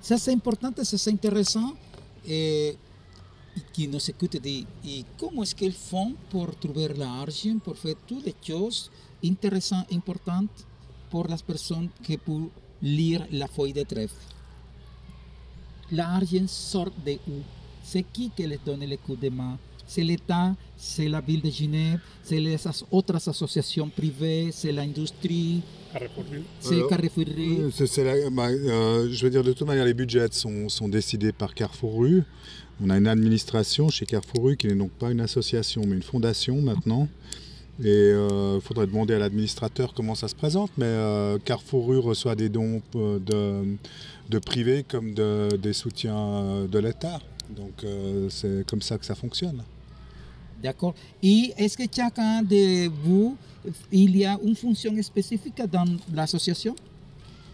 Ça, 0.00 0.16
c'est 0.18 0.32
important, 0.32 0.70
ça, 0.82 0.98
c'est 0.98 1.10
intéressant. 1.12 1.70
Et 2.26 2.76
qui 3.72 3.86
nous 3.88 4.04
écoute 4.10 4.36
dit 4.48 4.66
et 4.84 5.04
comment 5.18 5.42
est-ce 5.44 5.54
qu'ils 5.54 5.72
font 5.90 6.14
pour 6.30 6.48
trouver 6.58 6.88
l'argent, 7.02 7.58
pour 7.64 7.76
faire 7.76 7.94
toutes 8.08 8.26
les 8.26 8.34
choses 8.48 8.90
intéressantes, 9.24 9.86
importantes 9.92 10.56
pour 11.10 11.26
les 11.28 11.42
personnes 11.50 11.88
qui 12.04 12.16
peuvent 12.16 12.50
lire 12.82 13.24
la 13.32 13.46
feuille 13.48 13.72
de 13.72 13.82
trèfle. 13.84 14.22
L'argent 15.92 16.46
sort 16.48 16.92
de 17.06 17.14
où? 17.28 17.38
C'est 17.82 18.04
qui 18.14 18.30
qui 18.36 18.46
les 18.46 18.60
donne 18.66 18.80
les 18.92 18.98
coups 18.98 19.20
de 19.20 19.28
main? 19.30 19.56
C'est 19.90 20.04
l'État, 20.04 20.54
c'est 20.76 21.08
la 21.08 21.20
ville 21.22 21.40
de 21.40 21.50
Genève, 21.50 21.98
c'est 22.22 22.38
les 22.38 22.54
as- 22.68 22.84
autres 22.90 23.16
associations 23.28 23.88
privées, 23.88 24.50
c'est 24.52 24.70
l'industrie, 24.70 25.62
c'est 26.60 26.76
Carrefour. 26.88 27.24
Euh, 27.26 28.30
bah, 28.30 28.48
euh, 28.50 29.08
je 29.10 29.24
veux 29.24 29.30
dire, 29.30 29.42
de 29.42 29.52
toute 29.54 29.66
manière, 29.66 29.86
les 29.86 29.94
budgets 29.94 30.28
sont, 30.30 30.68
sont 30.68 30.88
décidés 30.88 31.32
par 31.32 31.54
Carrefour 31.54 32.00
Rue. 32.00 32.22
On 32.82 32.90
a 32.90 32.98
une 32.98 33.08
administration 33.08 33.88
chez 33.88 34.04
Carrefour 34.04 34.44
Rue 34.44 34.56
qui 34.58 34.66
n'est 34.68 34.74
donc 34.76 34.90
pas 34.90 35.10
une 35.10 35.20
association, 35.22 35.82
mais 35.86 35.96
une 35.96 36.02
fondation 36.02 36.60
maintenant. 36.60 37.08
Et 37.82 38.10
il 38.12 38.60
faudrait 38.60 38.86
demander 38.88 39.14
à 39.14 39.18
l'administrateur 39.20 39.94
comment 39.94 40.14
ça 40.16 40.28
se 40.28 40.34
présente, 40.34 40.70
mais 40.76 40.84
euh, 40.86 41.38
Carrefour 41.38 41.86
Rue 41.86 41.98
reçoit 41.98 42.34
des 42.34 42.48
dons 42.50 42.82
euh, 42.96 43.18
de, 43.20 43.76
de 44.28 44.38
privés 44.38 44.84
comme 44.86 45.14
de- 45.14 45.56
des 45.56 45.72
soutiens 45.72 46.16
euh, 46.18 46.66
de 46.68 46.78
l'État. 46.78 47.20
Donc 47.56 47.84
euh, 47.84 48.28
c'est 48.30 48.66
comme 48.66 48.82
ça 48.82 48.98
que 48.98 49.06
ça 49.06 49.14
fonctionne. 49.14 49.62
D'accord? 50.62 50.94
Et 51.22 51.52
est-ce 51.56 51.76
que 51.76 51.84
chacun 51.94 52.42
de 52.42 52.88
vous, 52.88 53.36
il 53.92 54.16
y 54.16 54.24
a 54.24 54.38
une 54.42 54.56
fonction 54.56 54.92
spécifique 55.02 55.62
dans 55.70 55.84
l'association? 56.12 56.74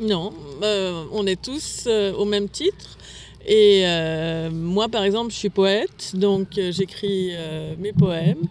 Non, 0.01 0.33
euh, 0.63 1.05
on 1.13 1.27
est 1.27 1.41
tous 1.41 1.85
euh, 1.87 2.13
au 2.15 2.25
même 2.25 2.49
titre. 2.49 2.99
Et 3.47 3.83
euh, 3.85 4.51
moi, 4.51 4.89
par 4.89 5.05
exemple, 5.05 5.31
je 5.31 5.37
suis 5.37 5.51
poète, 5.51 6.13
donc 6.15 6.57
euh, 6.57 6.73
j'écris 6.73 7.31
euh, 7.33 7.75
mes 7.79 7.93
poèmes. 7.93 8.43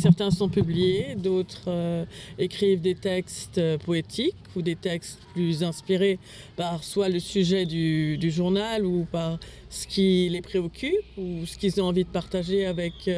Certains 0.00 0.30
sont 0.30 0.48
publiés, 0.48 1.16
d'autres 1.16 2.06
écrivent 2.38 2.82
des 2.82 2.94
textes 2.94 3.60
poétiques 3.78 4.36
ou 4.54 4.62
des 4.62 4.76
textes 4.76 5.18
plus 5.32 5.64
inspirés 5.64 6.18
par 6.54 6.84
soit 6.84 7.08
le 7.08 7.18
sujet 7.18 7.64
du, 7.64 8.18
du 8.18 8.30
journal 8.30 8.84
ou 8.84 9.06
par 9.10 9.38
ce 9.70 9.86
qui 9.86 10.28
les 10.28 10.42
préoccupe 10.42 11.02
ou 11.16 11.44
ce 11.46 11.56
qu'ils 11.56 11.80
ont 11.80 11.86
envie 11.86 12.04
de 12.04 12.10
partager 12.10 12.66
avec 12.66 13.10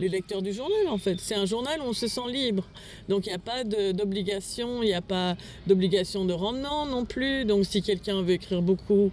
les 0.00 0.08
lecteurs 0.08 0.42
du 0.42 0.52
journal. 0.52 0.88
En 0.88 0.98
fait, 0.98 1.20
c'est 1.20 1.34
un 1.34 1.46
journal 1.46 1.80
où 1.80 1.90
on 1.90 1.92
se 1.92 2.08
sent 2.08 2.28
libre. 2.28 2.64
Donc 3.08 3.26
il 3.26 3.28
n'y 3.28 3.36
a 3.36 3.38
pas 3.38 3.62
d'obligation, 3.92 4.82
il 4.82 4.86
n'y 4.86 4.94
a 4.94 5.02
pas 5.02 5.36
d'obligation 5.66 6.24
de 6.24 6.32
rendement 6.32 6.86
non 6.86 7.04
plus. 7.04 7.44
Donc 7.44 7.66
si 7.66 7.82
quelqu'un 7.82 8.22
veut 8.22 8.32
écrire 8.34 8.62
beaucoup, 8.62 9.12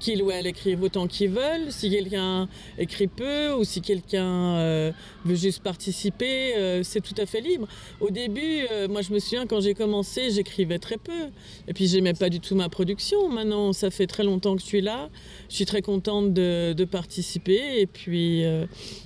qu'il 0.00 0.22
ou 0.22 0.30
elle 0.30 0.46
écrive 0.46 0.82
autant 0.82 1.06
qu'ils 1.06 1.30
veulent. 1.30 1.70
Si 1.70 1.90
quelqu'un 1.90 2.48
écrit 2.78 3.06
peu 3.06 3.52
ou 3.52 3.64
si 3.64 3.80
quelqu'un 3.80 4.56
euh, 4.56 4.92
veut 5.24 5.36
juste 5.36 5.62
participer, 5.62 6.56
euh, 6.56 6.82
c'est 6.82 7.00
tout 7.00 7.14
à 7.18 7.26
fait 7.26 7.40
libre. 7.40 7.68
Au 8.00 8.10
début, 8.10 8.66
euh, 8.72 8.88
moi 8.88 9.02
je 9.02 9.12
me 9.12 9.18
souviens 9.20 9.46
quand 9.46 9.60
j'ai 9.60 9.74
commencé, 9.74 10.30
j'écrivais 10.30 10.78
très 10.78 10.96
peu. 10.96 11.28
Et 11.68 11.74
puis 11.74 11.86
j'aimais 11.86 12.14
pas 12.14 12.30
du 12.30 12.40
tout 12.40 12.56
ma 12.56 12.68
production. 12.68 13.28
Maintenant, 13.28 13.72
ça 13.72 13.90
fait 13.90 14.06
très 14.06 14.24
longtemps 14.24 14.56
que 14.56 14.62
je 14.62 14.66
suis 14.66 14.80
là. 14.80 15.10
Je 15.48 15.56
suis 15.56 15.66
très 15.66 15.82
contente 15.82 16.32
de, 16.32 16.72
de 16.72 16.84
participer. 16.84 17.80
Et 17.80 17.86
puis 17.86 18.42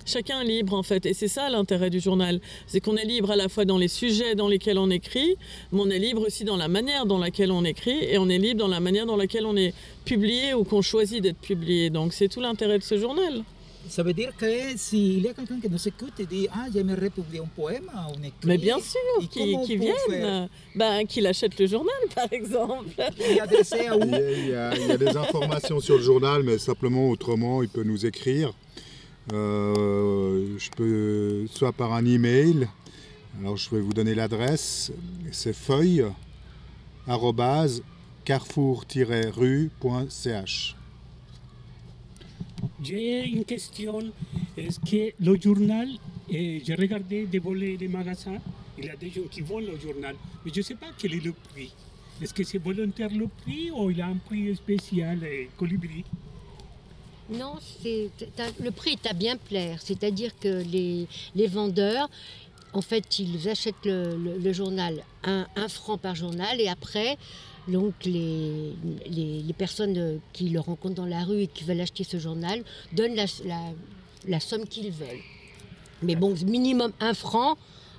chacun 0.07 0.41
est 0.43 0.45
libre 0.45 0.75
en 0.75 0.83
fait. 0.83 1.05
Et 1.07 1.15
c'est 1.15 1.29
ça 1.29 1.51
l'intérêt 1.51 1.91
du 1.91 2.01
journal. 2.01 2.41
C'est 2.67 2.81
qu'on 2.81 2.97
est 2.97 3.05
libre 3.05 3.33
à 3.33 3.37
la 3.37 3.49
fois 3.49 3.65
dans 3.65 3.79
les 3.79 3.89
sujets 3.89 4.37
dans 4.37 4.49
lesquels 4.49 4.79
on 4.79 4.91
écrit, 4.91 5.37
mais 5.73 5.81
on 5.81 5.91
est 5.91 5.99
libre 5.99 6.25
aussi 6.27 6.45
dans 6.45 6.57
la 6.57 6.69
manière 6.69 7.05
dans 7.05 7.19
laquelle 7.19 7.51
on 7.51 7.65
écrit. 7.65 7.99
Et 8.05 8.19
on 8.19 8.29
est 8.29 8.39
libre 8.39 8.61
dans 8.61 8.69
la 8.69 8.81
manière 8.81 9.07
dans 9.07 9.17
laquelle 9.17 9.47
on 9.47 9.57
est 9.57 9.75
publié 10.05 10.55
ou 10.55 10.65
qu'on 10.65 10.83
choisit 10.85 11.21
d'être 11.23 11.41
publié. 11.41 11.91
Donc 11.91 12.13
c'est 12.13 12.29
tout 12.29 12.41
l'intérêt 12.41 12.79
de 12.79 12.85
ce 12.85 12.97
journal. 12.99 13.43
Ça 13.87 14.03
veut 14.03 14.15
dire 14.15 14.33
que 14.39 14.47
s'il 14.77 15.21
y 15.21 15.29
a 15.29 15.35
quelqu'un 15.35 15.61
qui 15.61 15.69
nous 15.69 15.89
écoute 15.89 16.15
et 16.19 16.25
dit 16.25 16.49
Ah, 16.51 16.67
j'aimerais 16.73 17.11
publier 17.11 17.41
un 17.43 17.51
poème, 17.55 17.85
un 17.95 18.13
écrit. 18.23 18.33
Mais 18.47 18.57
bien 18.57 18.79
sûr, 18.79 19.29
qui, 19.29 19.29
qui 19.29 19.55
on 19.57 19.65
viennent, 19.67 20.49
ben, 20.75 21.05
qu'il 21.07 21.27
achète 21.27 21.59
le 21.61 21.67
journal 21.67 21.95
par 22.15 22.33
exemple. 22.33 22.89
Il 23.21 23.37
y, 23.37 23.41
a, 23.41 23.47
il 24.37 24.49
y 24.49 24.55
a- 24.55 24.75
il 24.75 24.87
y 24.89 24.91
a 24.93 24.97
des 24.97 25.15
informations 25.17 25.81
sur 25.81 25.97
le 25.99 26.03
journal, 26.03 26.43
mais 26.45 26.57
simplement 26.57 27.11
autrement, 27.11 27.63
il 27.63 27.69
peut 27.69 27.83
nous 27.83 28.07
écrire. 28.07 28.55
Euh, 29.35 30.47
je 30.59 30.71
peux 30.71 31.47
soit 31.53 31.73
par 31.73 31.93
un 31.93 32.05
email. 32.07 32.69
Alors 33.41 33.57
je 33.59 33.69
vais 33.71 33.81
vous 33.81 33.93
donner 33.93 34.15
l'adresse. 34.15 34.93
C'est 35.33 35.55
feuille 35.55 36.05
carrefour-rue.ch. 38.25 40.77
J'ai 42.83 43.29
une 43.29 43.45
question. 43.45 44.01
Est-ce 44.57 44.81
que 44.81 45.13
le 45.23 45.39
journal, 45.41 45.89
eh, 46.31 46.63
j'ai 46.65 46.75
regardé 46.75 47.27
des 47.27 47.39
volets 47.39 47.77
des 47.77 47.89
magasins, 47.89 48.39
il 48.79 48.87
y 48.87 48.91
a 48.91 48.97
des 48.97 49.11
gens 49.11 49.29
qui 49.31 49.43
vendent 49.43 49.67
le 49.67 49.79
journal, 49.79 50.17
mais 50.45 50.51
je 50.53 50.61
ne 50.61 50.65
sais 50.65 50.75
pas 50.75 50.87
quel 50.99 51.15
est 51.15 51.25
le 51.25 51.33
prix. 51.33 51.73
Est-ce 52.23 52.33
que 52.33 52.45
c'est 52.45 52.59
volontaire 52.59 53.11
le 53.11 53.29
prix 53.29 53.71
ou 53.71 53.91
il 53.91 53.99
y 53.99 54.03
a 54.03 54.07
un 54.07 54.17
prix 54.17 54.55
spécial 54.57 55.19
eh, 55.25 55.51
colibri? 55.57 56.05
Non, 57.31 57.55
le 57.85 58.71
prix 58.71 58.93
est 58.93 59.07
à 59.07 59.15
bien 59.15 59.37
plaire. 59.37 59.81
C'est-à-dire 59.83 60.39
que 60.39 60.63
les, 60.63 61.09
les 61.35 61.47
vendeurs, 61.47 62.09
en 62.75 62.81
fait, 62.81 63.21
ils 63.21 63.49
achètent 63.49 63.87
le, 63.87 64.53
journal 64.53 65.03
un, 65.23 65.47
franc 65.69 65.97
par 65.97 66.15
journal 66.15 66.61
et 66.61 66.69
après, 66.69 67.17
donc 67.69 67.95
les, 68.05 68.75
personnes 69.57 70.21
qui 70.33 70.49
le 70.49 70.61
rencontrent 70.61 70.97
dans 70.97 71.07
la 71.07 71.25
rue 71.25 71.43
et 71.43 71.47
qui 71.47 71.65
veulent 71.65 71.81
acheter 71.81 72.05
ce 72.05 72.19
journal 72.19 72.63
donnent 72.93 73.15
la, 73.15 74.41
somme 74.41 74.67
qu'ils 74.67 74.91
veulent. 74.91 75.23
Mais 76.03 76.17
bon, 76.17 76.35
minimum 76.45 76.93
un 77.01 77.15
franc. 77.15 77.57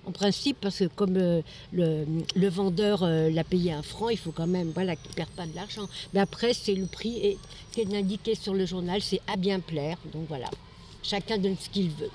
En 0.08 0.12
principe, 0.12 0.58
parce 0.62 0.78
que 0.78 0.84
comme 0.84 1.18
euh, 1.18 1.42
le, 1.74 2.48
vendeur 2.50 3.02
euh, 3.02 3.28
l'a 3.32 3.44
payé 3.44 3.72
un 3.72 3.82
franc, 3.82 4.10
il 4.10 4.20
faut 4.20 4.32
quand 4.32 4.46
même 4.46 4.70
voilà, 4.70 4.96
qu'il 4.96 5.10
ne 5.10 5.16
perde 5.16 5.32
pas 5.32 5.48
de 5.48 5.56
l'argent. 5.56 5.88
Mais 6.14 6.20
après, 6.20 6.54
c'est 6.54 6.76
le 6.76 6.86
prix 6.86 7.40
qui 7.72 7.82
est 7.82 7.92
indiqué 7.92 8.36
sur 8.36 8.54
le 8.54 8.68
journal, 8.68 9.02
c'est 9.02 9.20
à 9.26 9.36
bien 9.36 9.60
plaire. 9.60 9.98
Donc 10.14 10.28
voilà, 10.28 10.46
chacun 11.02 11.40
donne 11.40 11.58
ce 11.60 11.70
qu'il 11.70 11.90
veut. 11.90 12.12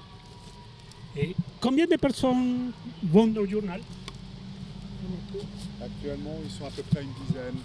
Et 1.17 1.35
combien 1.61 1.87
de 1.87 1.97
personnes 1.97 2.73
vendent 3.03 3.35
le 3.37 3.47
journal 3.49 3.81
Actuellement, 5.83 6.37
ils 6.45 6.51
sont 6.51 6.65
à 6.67 6.71
peu 6.71 6.83
près 6.83 7.03
une 7.03 7.27
dizaine. 7.27 7.57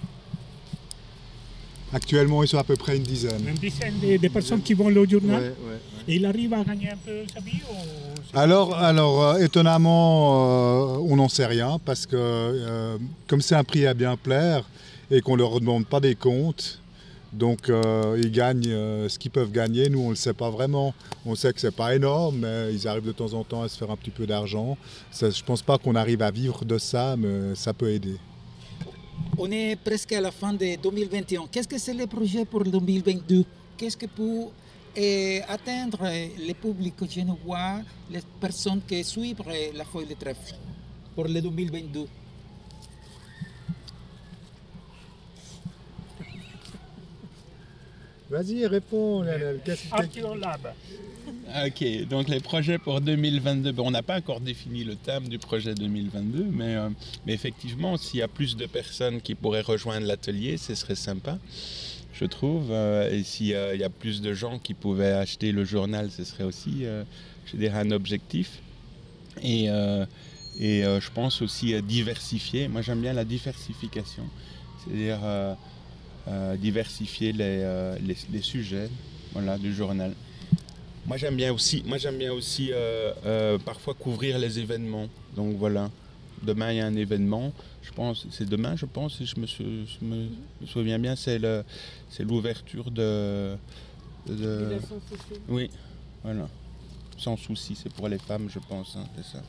Actuellement, 1.93 2.43
ils 2.43 2.47
sont 2.47 2.57
à 2.57 2.63
peu 2.63 2.75
près 2.75 2.97
une 2.97 3.03
dizaine. 3.03 3.47
Une 3.47 3.55
dizaine 3.55 3.99
de, 3.99 4.17
de 4.17 4.27
personnes 4.29 4.61
qui 4.61 4.73
vendent 4.73 4.93
le 4.95 5.07
journal 5.07 5.41
Ouais, 5.41 5.47
ouais. 5.49 5.79
Et 6.07 6.15
il 6.15 6.25
arrive 6.25 6.53
à 6.53 6.63
gagner 6.63 6.89
un 6.91 6.97
peu 6.97 7.23
sa 7.31 7.39
vie 7.39 7.59
ou 7.69 7.75
c'est- 8.31 8.37
Alors, 8.37 8.73
alors 8.75 9.23
euh, 9.23 9.37
étonnamment, 9.39 10.95
euh, 10.95 10.97
on 11.09 11.15
n'en 11.15 11.29
sait 11.29 11.45
rien 11.45 11.79
parce 11.85 12.05
que 12.05 12.15
euh, 12.15 12.97
comme 13.27 13.41
c'est 13.41 13.55
un 13.55 13.63
prix 13.63 13.85
à 13.85 13.93
bien 13.93 14.17
plaire 14.17 14.63
et 15.11 15.21
qu'on 15.21 15.33
ne 15.33 15.39
leur 15.39 15.59
demande 15.59 15.85
pas 15.85 15.99
des 15.99 16.15
comptes, 16.15 16.79
donc 17.35 17.69
euh, 17.69 18.19
ils 18.21 18.31
gagnent 18.31 18.67
euh, 18.67 19.09
ce 19.09 19.19
qu'ils 19.19 19.31
peuvent 19.31 19.51
gagner. 19.51 19.89
Nous, 19.89 19.99
on 19.99 20.05
ne 20.05 20.09
le 20.11 20.15
sait 20.15 20.33
pas 20.33 20.49
vraiment. 20.49 20.93
On 21.25 21.35
sait 21.35 21.53
que 21.53 21.59
c'est 21.59 21.75
pas 21.75 21.95
énorme, 21.95 22.39
mais 22.39 22.73
ils 22.73 22.87
arrivent 22.87 23.05
de 23.05 23.11
temps 23.11 23.33
en 23.33 23.43
temps 23.43 23.61
à 23.61 23.69
se 23.69 23.77
faire 23.77 23.91
un 23.91 23.97
petit 23.97 24.11
peu 24.11 24.25
d'argent. 24.25 24.77
Je 25.11 25.43
pense 25.43 25.61
pas 25.61 25.77
qu'on 25.77 25.95
arrive 25.95 26.21
à 26.21 26.31
vivre 26.31 26.63
de 26.65 26.77
ça, 26.77 27.15
mais 27.17 27.55
ça 27.55 27.73
peut 27.73 27.89
aider. 27.89 28.17
On 29.37 29.51
est 29.51 29.75
presque 29.75 30.13
à 30.13 30.21
la 30.21 30.31
fin 30.31 30.53
de 30.53 30.81
2021. 30.81 31.47
Qu'est-ce 31.51 31.67
que 31.67 31.77
c'est 31.77 31.93
le 31.93 32.07
projet 32.07 32.45
pour 32.45 32.63
2022 32.63 33.43
Qu'est-ce 33.77 33.97
que 33.97 34.05
pour 34.05 34.51
euh, 34.97 35.39
atteindre 35.49 35.99
euh, 36.03 36.27
le 36.47 36.53
public 36.53 36.93
genevois, 37.09 37.81
les 38.09 38.21
personnes 38.39 38.81
qui 38.87 39.03
suivent 39.03 39.41
euh, 39.45 39.71
la 39.75 39.83
feuille 39.83 40.05
de 40.05 40.13
trèfle 40.13 40.55
pour 41.13 41.25
le 41.25 41.41
2022 41.41 42.07
Vas-y, 48.35 48.65
réponds, 48.67 49.23
que- 49.63 49.71
Arthur 49.91 50.35
Lab. 50.35 50.73
Ok, 51.65 52.07
donc 52.09 52.27
les 52.27 52.41
projets 52.41 52.77
pour 52.77 52.99
2022, 52.99 53.71
ben, 53.71 53.83
on 53.85 53.91
n'a 53.91 54.03
pas 54.03 54.17
encore 54.17 54.41
défini 54.41 54.83
le 54.83 54.95
thème 54.95 55.29
du 55.29 55.39
projet 55.39 55.73
2022, 55.73 56.43
mais, 56.51 56.75
euh, 56.75 56.89
mais 57.25 57.33
effectivement, 57.33 57.95
s'il 57.97 58.19
y 58.19 58.23
a 58.23 58.27
plus 58.27 58.57
de 58.57 58.65
personnes 58.65 59.21
qui 59.21 59.35
pourraient 59.35 59.61
rejoindre 59.61 60.05
l'atelier, 60.05 60.57
ce 60.57 60.75
serait 60.75 60.95
sympa, 60.95 61.37
je 62.13 62.25
trouve. 62.25 62.71
euh, 62.71 63.09
et 63.09 63.23
s'il 63.23 63.47
y 63.47 63.55
a- 63.55 63.73
il 63.73 63.79
y 63.79 63.83
a 63.85 63.89
plus 63.89 64.21
de 64.21 64.33
gens 64.33 64.59
qui 64.59 64.73
pouvaient 64.73 65.13
acheter 65.13 65.53
le 65.53 65.63
journal, 65.63 66.11
ce 66.11 66.25
serait 66.25 66.43
aussi, 66.43 66.79
euh, 66.85 67.03
je 67.45 67.55
dirais, 67.55 67.79
un 67.79 67.91
objectif. 67.91 68.59
Et, 69.41 69.69
euh, 69.69 70.05
et 70.59 70.83
euh, 70.83 70.99
je 70.99 71.09
pense 71.11 71.41
aussi 71.41 71.73
à 71.73 71.81
diversifier. 71.81 72.67
Moi, 72.67 72.81
j'aime 72.81 72.99
bien 73.01 73.13
la 73.13 73.23
diversification. 73.25 74.23
C'est-à-dire, 74.83 75.19
euh, 76.27 76.55
diversifier 76.57 77.31
les, 77.33 77.59
euh, 77.63 77.97
les, 78.01 78.17
les 78.31 78.41
sujets 78.41 78.89
voilà, 79.33 79.57
du 79.57 79.73
journal. 79.73 80.13
Moi 81.05 81.17
j'aime 81.17 81.35
bien 81.35 81.53
aussi, 81.53 81.83
moi 81.85 81.97
j'aime 81.97 82.17
bien 82.17 82.33
aussi 82.33 82.71
euh, 82.71 83.11
euh, 83.25 83.57
parfois 83.59 83.93
couvrir 83.93 84.39
les 84.39 84.57
événements. 84.59 85.07
Donc 85.35 85.55
voilà, 85.57 85.91
demain 86.41 86.71
il 86.71 86.77
y 86.77 86.81
a 86.81 86.87
un 86.87 86.95
événement. 86.95 87.53
Je 87.83 87.91
pense, 87.91 88.25
c'est 88.31 88.49
demain, 88.49 88.75
je 88.75 88.87
pense, 88.87 89.17
si 89.17 89.27
je 89.27 89.39
me, 89.39 89.45
sou- 89.45 89.63
je 89.63 90.03
me- 90.05 90.29
me 90.61 90.65
souviens 90.65 90.97
bien, 90.97 91.15
c'est 91.15 91.37
le, 91.37 91.63
c'est 92.09 92.23
l'ouverture 92.23 92.89
de, 92.89 93.55
de- 94.27 94.79
oui, 95.47 95.69
voilà, 96.23 96.49
sans 97.17 97.37
souci, 97.37 97.75
c'est 97.75 97.93
pour 97.93 98.07
les 98.07 98.17
femmes, 98.17 98.49
je 98.49 98.57
pense, 98.57 98.95
hein, 98.97 99.05
c'est 99.15 99.37
ça. 99.37 99.43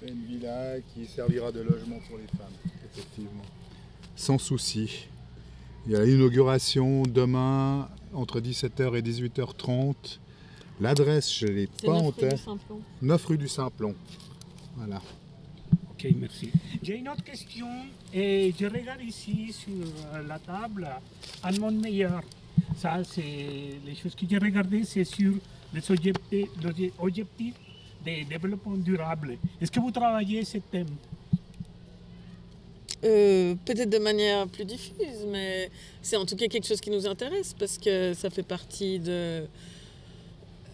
C'est 0.00 0.08
une 0.08 0.24
villa 0.24 0.74
qui 0.92 1.06
servira 1.06 1.52
de 1.52 1.60
logement 1.60 1.98
pour 2.08 2.18
les 2.18 2.26
femmes, 2.36 2.72
effectivement. 2.92 3.42
Sans 4.16 4.38
souci. 4.38 5.06
Il 5.86 5.92
y 5.92 5.96
a 5.96 6.04
l'inauguration 6.04 7.02
demain 7.04 7.88
entre 8.12 8.40
17h 8.40 8.96
et 8.96 9.02
18h30. 9.02 10.18
L'adresse, 10.80 11.34
je 11.38 11.46
ne 11.46 11.52
l'ai 11.52 11.66
pas 11.66 11.92
9 11.92 12.02
en 12.02 12.06
rue 12.06 12.12
du 12.12 12.18
tête. 12.18 12.38
Simplon. 12.38 12.80
9 13.02 13.26
rue 13.26 13.38
du 13.38 13.48
Simplon. 13.48 13.94
Voilà. 14.76 15.00
Ok, 15.90 16.06
merci. 16.18 16.50
J'ai 16.82 16.98
une 16.98 17.08
autre 17.08 17.24
question 17.24 17.68
et 18.12 18.54
je 18.58 18.66
regarde 18.66 19.02
ici 19.02 19.52
sur 19.52 19.72
euh, 20.14 20.22
la 20.26 20.38
table 20.38 20.88
Allemande 21.42 21.76
Meilleur. 21.80 22.22
Ça, 22.76 23.02
c'est 23.04 23.22
les 23.84 23.94
choses 23.94 24.14
que 24.14 24.26
j'ai 24.28 24.38
regardées, 24.38 24.84
c'est 24.84 25.04
sur 25.04 25.34
les 25.72 25.90
objectifs, 25.90 26.48
les 26.62 26.92
objectifs 26.98 27.54
de 28.04 28.28
développement 28.28 28.76
durable. 28.76 29.38
Est-ce 29.60 29.70
que 29.70 29.80
vous 29.80 29.90
travaillez 29.90 30.44
ce 30.44 30.58
thème 30.58 30.88
Euh, 33.04 33.54
Peut-être 33.64 33.88
de 33.88 33.98
manière 33.98 34.46
plus 34.46 34.64
diffuse, 34.64 35.24
mais 35.26 35.70
c'est 36.02 36.16
en 36.16 36.26
tout 36.26 36.36
cas 36.36 36.48
quelque 36.48 36.66
chose 36.66 36.80
qui 36.80 36.90
nous 36.90 37.06
intéresse 37.06 37.54
parce 37.58 37.78
que 37.78 38.12
ça 38.12 38.28
fait 38.28 38.42
partie 38.42 38.98
de, 38.98 39.44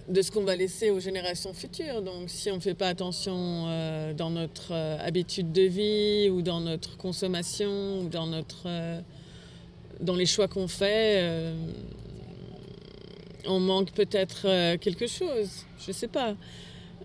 de 0.08 0.22
ce 0.22 0.32
qu'on 0.32 0.42
va 0.42 0.56
laisser 0.56 0.90
aux 0.90 0.98
générations 0.98 1.54
futures. 1.54 2.02
Donc 2.02 2.28
si 2.28 2.50
on 2.50 2.56
ne 2.56 2.60
fait 2.60 2.74
pas 2.74 2.88
attention 2.88 3.66
euh, 3.68 4.12
dans 4.12 4.30
notre 4.30 4.72
euh, 4.72 4.98
habitude 5.00 5.52
de 5.52 5.62
vie 5.62 6.28
ou 6.30 6.42
dans 6.42 6.60
notre 6.60 6.96
consommation 6.96 8.00
ou 8.00 8.08
dans, 8.08 8.26
notre, 8.26 8.66
dans 10.00 10.16
les 10.16 10.26
choix 10.26 10.48
qu'on 10.48 10.68
fait, 10.68 11.52
on 13.46 13.60
manque 13.60 13.92
peut-être 13.92 14.76
quelque 14.78 15.06
chose. 15.06 15.64
Je 15.78 15.90
ne 15.90 15.92
sais 15.92 16.08
pas. 16.08 16.34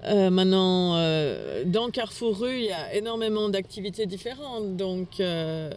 Euh, 0.03 0.29
maintenant, 0.31 0.95
euh, 0.95 1.63
dans 1.65 1.89
Carrefour 1.89 2.39
Rue, 2.39 2.57
il 2.57 2.65
y 2.65 2.71
a 2.71 2.93
énormément 2.95 3.49
d'activités 3.49 4.05
différentes. 4.05 4.75
Donc, 4.75 5.19
euh, 5.19 5.71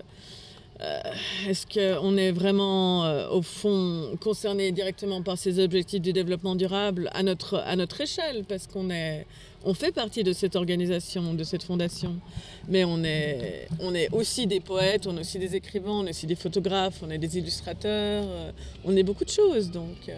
est-ce 1.46 1.66
qu'on 1.66 2.16
est 2.16 2.32
vraiment, 2.32 3.04
au 3.30 3.42
fond, 3.42 4.16
concerné 4.20 4.72
directement 4.72 5.22
par 5.22 5.38
ces 5.38 5.62
objectifs 5.62 6.00
du 6.00 6.12
développement 6.12 6.56
durable 6.56 7.10
à 7.12 7.22
notre, 7.22 7.56
à 7.58 7.76
notre 7.76 8.00
échelle? 8.00 8.44
Parce 8.44 8.66
qu'on 8.66 8.90
est, 8.90 9.24
on 9.64 9.72
fait 9.72 9.92
partie 9.92 10.24
de 10.24 10.32
cette 10.32 10.56
organisation, 10.56 11.34
de 11.34 11.44
cette 11.44 11.62
fondation. 11.62 12.16
Mais 12.68 12.84
on 12.84 13.04
est, 13.04 13.68
on 13.80 13.94
est 13.94 14.10
aussi 14.12 14.46
des 14.46 14.60
poètes, 14.60 15.06
on 15.06 15.16
est 15.16 15.20
aussi 15.20 15.38
des 15.38 15.54
écrivains, 15.54 15.92
on 15.92 16.06
est 16.06 16.10
aussi 16.10 16.26
des 16.26 16.34
photographes, 16.34 17.02
on 17.02 17.10
est 17.10 17.18
des 17.18 17.38
illustrateurs, 17.38 18.26
on 18.84 18.96
est 18.96 19.04
beaucoup 19.04 19.24
de 19.24 19.30
choses. 19.30 19.70
Donc, 19.70 20.10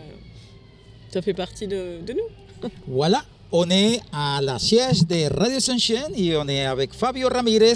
ça 1.11 1.23
fait 1.23 1.35
partie 1.35 1.67
de, 1.67 2.01
de 2.05 2.13
nous. 2.13 2.71
Voilà, 2.89 3.25
on 3.53 3.69
est 3.71 4.01
à 4.13 4.41
la 4.43 4.59
siège 4.59 5.07
de 5.07 5.33
Radio 5.39 5.61
Sunshine 5.61 6.13
et 6.17 6.37
on 6.37 6.47
est 6.49 6.65
avec 6.67 6.93
Fabio 6.95 7.29
Ramirez 7.29 7.75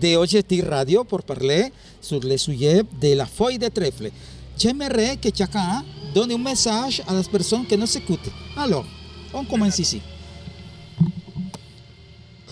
de 0.00 0.16
OGT 0.16 0.62
Radio 0.68 1.04
pour 1.04 1.22
parler 1.22 1.72
sur 2.00 2.20
le 2.20 2.36
sujet 2.36 2.82
de 3.00 3.14
la 3.14 3.26
feuille 3.26 3.58
de 3.58 3.68
trèfle. 3.68 4.10
J'aimerais 4.58 5.16
que 5.16 5.28
chacun 5.36 5.82
donne 6.14 6.32
un 6.32 6.38
message 6.38 7.02
à 7.06 7.12
las 7.14 7.28
personnes 7.28 7.66
qui 7.66 7.76
nous 7.76 7.96
écoutent. 7.96 8.30
Alors, 8.56 8.86
on 9.32 9.44
commence 9.44 9.78
ici. 9.78 10.00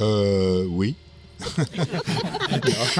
Euh, 0.00 0.66
oui. 0.70 0.94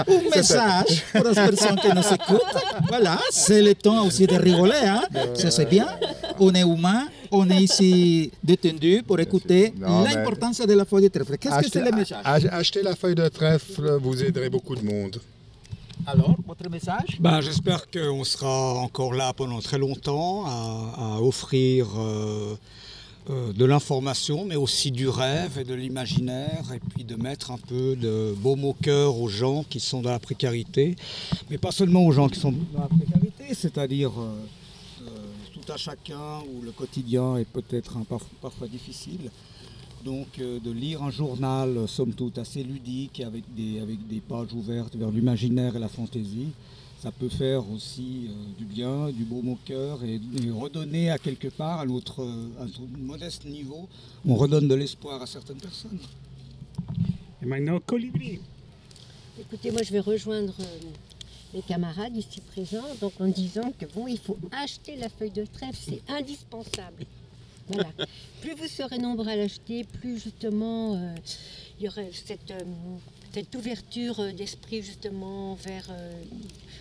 Un 0.07 0.31
message 0.35 1.03
pour 1.13 1.25
las 1.25 1.35
personnes 1.35 1.77
qui 1.77 1.89
nous 1.89 2.15
écoutent. 2.15 2.63
Voilà, 2.89 3.19
c'est 3.31 3.63
le 3.63 3.75
temps 3.75 4.05
aussi 4.07 4.27
de 4.27 4.37
rigoler. 4.37 4.85
Hein? 4.85 5.03
Ça, 5.35 5.51
c'est 5.51 5.67
bien. 5.67 5.87
On 6.39 6.55
est 6.55 6.63
humain, 6.63 7.07
on 7.35 7.49
est 7.51 7.63
ici 7.63 8.31
détendu 8.43 9.03
pour 9.07 9.19
écouter 9.21 9.73
l'importance 9.81 10.59
de 10.61 10.73
la 10.75 10.85
feuille 10.85 11.05
de 11.05 11.09
trèfle. 11.09 11.37
Qu'est-ce 11.39 11.61
que 11.65 11.71
c'est 11.71 11.85
le 11.85 11.91
message 11.93 12.23
ach- 12.25 12.49
Achetez 12.51 12.83
la 12.83 12.95
feuille 12.97 13.15
de 13.15 13.29
trèfle, 13.29 13.99
vous 14.03 14.23
aiderez 14.23 14.51
beaucoup 14.51 14.77
de 14.77 14.85
monde. 14.85 15.21
Alors, 16.07 16.37
votre 16.47 16.69
message 16.69 17.17
Ben, 17.21 17.41
J'espère 17.41 17.89
qu'on 17.91 18.25
sera 18.25 18.75
encore 18.75 19.15
là 19.15 19.33
pendant 19.33 19.61
très 19.61 19.79
longtemps 19.79 20.45
à, 20.47 21.15
à 21.17 21.21
offrir 21.21 21.87
euh, 21.97 22.55
euh, 23.31 23.53
de 23.53 23.65
l'information, 23.65 24.45
mais 24.45 24.57
aussi 24.57 24.91
du 24.91 25.09
rêve 25.09 25.59
et 25.61 25.65
de 25.65 25.73
l'imaginaire, 25.73 26.65
et 26.75 26.81
puis 26.81 27.05
de 27.05 27.15
mettre 27.17 27.53
un 27.53 27.59
peu 27.59 27.97
de 27.97 28.35
baume 28.37 28.65
au 28.65 28.75
cœur 28.75 29.19
aux 29.19 29.29
gens 29.29 29.65
qui 29.71 29.81
sont 29.81 30.03
dans 30.03 30.11
la 30.11 30.19
précarité, 30.19 30.97
mais 31.49 31.59
pas 31.59 31.71
seulement 31.73 32.05
aux 32.05 32.13
gens 32.13 32.29
qui 32.29 32.41
sont 32.41 32.53
dans 32.53 32.81
la 32.83 32.89
précarité, 32.89 33.55
c'est-à-dire 33.55 34.11
euh, 34.19 34.35
tout 35.65 35.73
à 35.73 35.77
chacun 35.77 36.41
où 36.41 36.63
le 36.63 36.73
quotidien 36.73 37.37
est 37.37 37.45
peut-être 37.45 37.99
parfois 38.41 38.69
difficile. 38.69 39.31
Donc 40.05 40.39
euh, 40.39 40.61
de 40.61 40.71
lire 40.71 41.03
un 41.03 41.11
journal, 41.11 41.89
somme 41.89 42.13
toute, 42.13 42.39
assez 42.39 42.63
ludique, 42.63 43.21
avec 43.21 43.43
des, 43.55 43.81
avec 43.81 44.07
des 44.07 44.21
pages 44.21 44.53
ouvertes 44.53 44.95
vers 44.97 45.11
l'imaginaire 45.11 45.77
et 45.77 45.79
la 45.79 45.89
fantaisie, 45.89 46.49
ça 47.01 47.11
peut 47.11 47.31
faire 47.31 47.69
aussi 47.71 48.29
euh, 48.29 48.59
du 48.59 48.65
bien, 48.65 49.11
du 49.11 49.25
baume 49.25 49.51
au 49.51 49.59
cœur 49.65 50.03
et, 50.05 50.21
et 50.43 50.51
redonner 50.51 51.11
à 51.11 51.19
quelque 51.19 51.49
part, 51.49 51.81
à 51.81 51.87
notre, 51.87 52.23
euh, 52.23 52.49
à 52.61 52.65
notre 52.65 52.83
modeste 52.99 53.47
niveau, 53.47 53.89
on 54.27 54.35
redonne 54.35 54.69
de 54.69 54.75
l'espoir 54.75 55.23
à 55.23 55.27
certaines 55.27 55.61
personnes. 55.61 55.99
Et 57.43 57.47
maintenant, 57.47 57.81
Colibri. 57.81 58.41
Écoutez, 59.41 59.71
moi 59.71 59.83
je 59.83 59.93
vais 59.93 60.01
rejoindre 60.01 60.55
euh, 60.61 60.79
camarades 61.63 62.17
ici 62.17 62.41
présents 62.41 62.95
donc 63.01 63.13
en 63.21 63.27
disant 63.27 63.73
que 63.79 63.87
bon, 63.87 64.07
il 64.07 64.19
faut 64.19 64.39
acheter 64.53 64.97
la 64.97 65.09
feuille 65.09 65.31
de 65.31 65.45
trèfle, 65.45 65.79
c'est 65.79 66.03
indispensable. 66.11 67.05
Voilà. 67.69 67.89
Plus 68.41 68.55
vous 68.55 68.69
serez 68.69 68.99
nombreux 68.99 69.29
à 69.29 69.37
l'acheter, 69.37 69.85
plus 69.85 70.19
justement 70.19 70.95
euh, 70.95 71.15
il 71.79 71.87
y 71.87 71.89
aurait 71.89 72.11
cette, 72.13 72.51
euh, 72.51 72.63
cette 73.35 73.53
ouverture 73.57 74.21
euh, 74.21 74.33
d'esprit 74.33 74.81
justement 74.81 75.53
envers, 75.53 75.89
euh, 75.91 76.23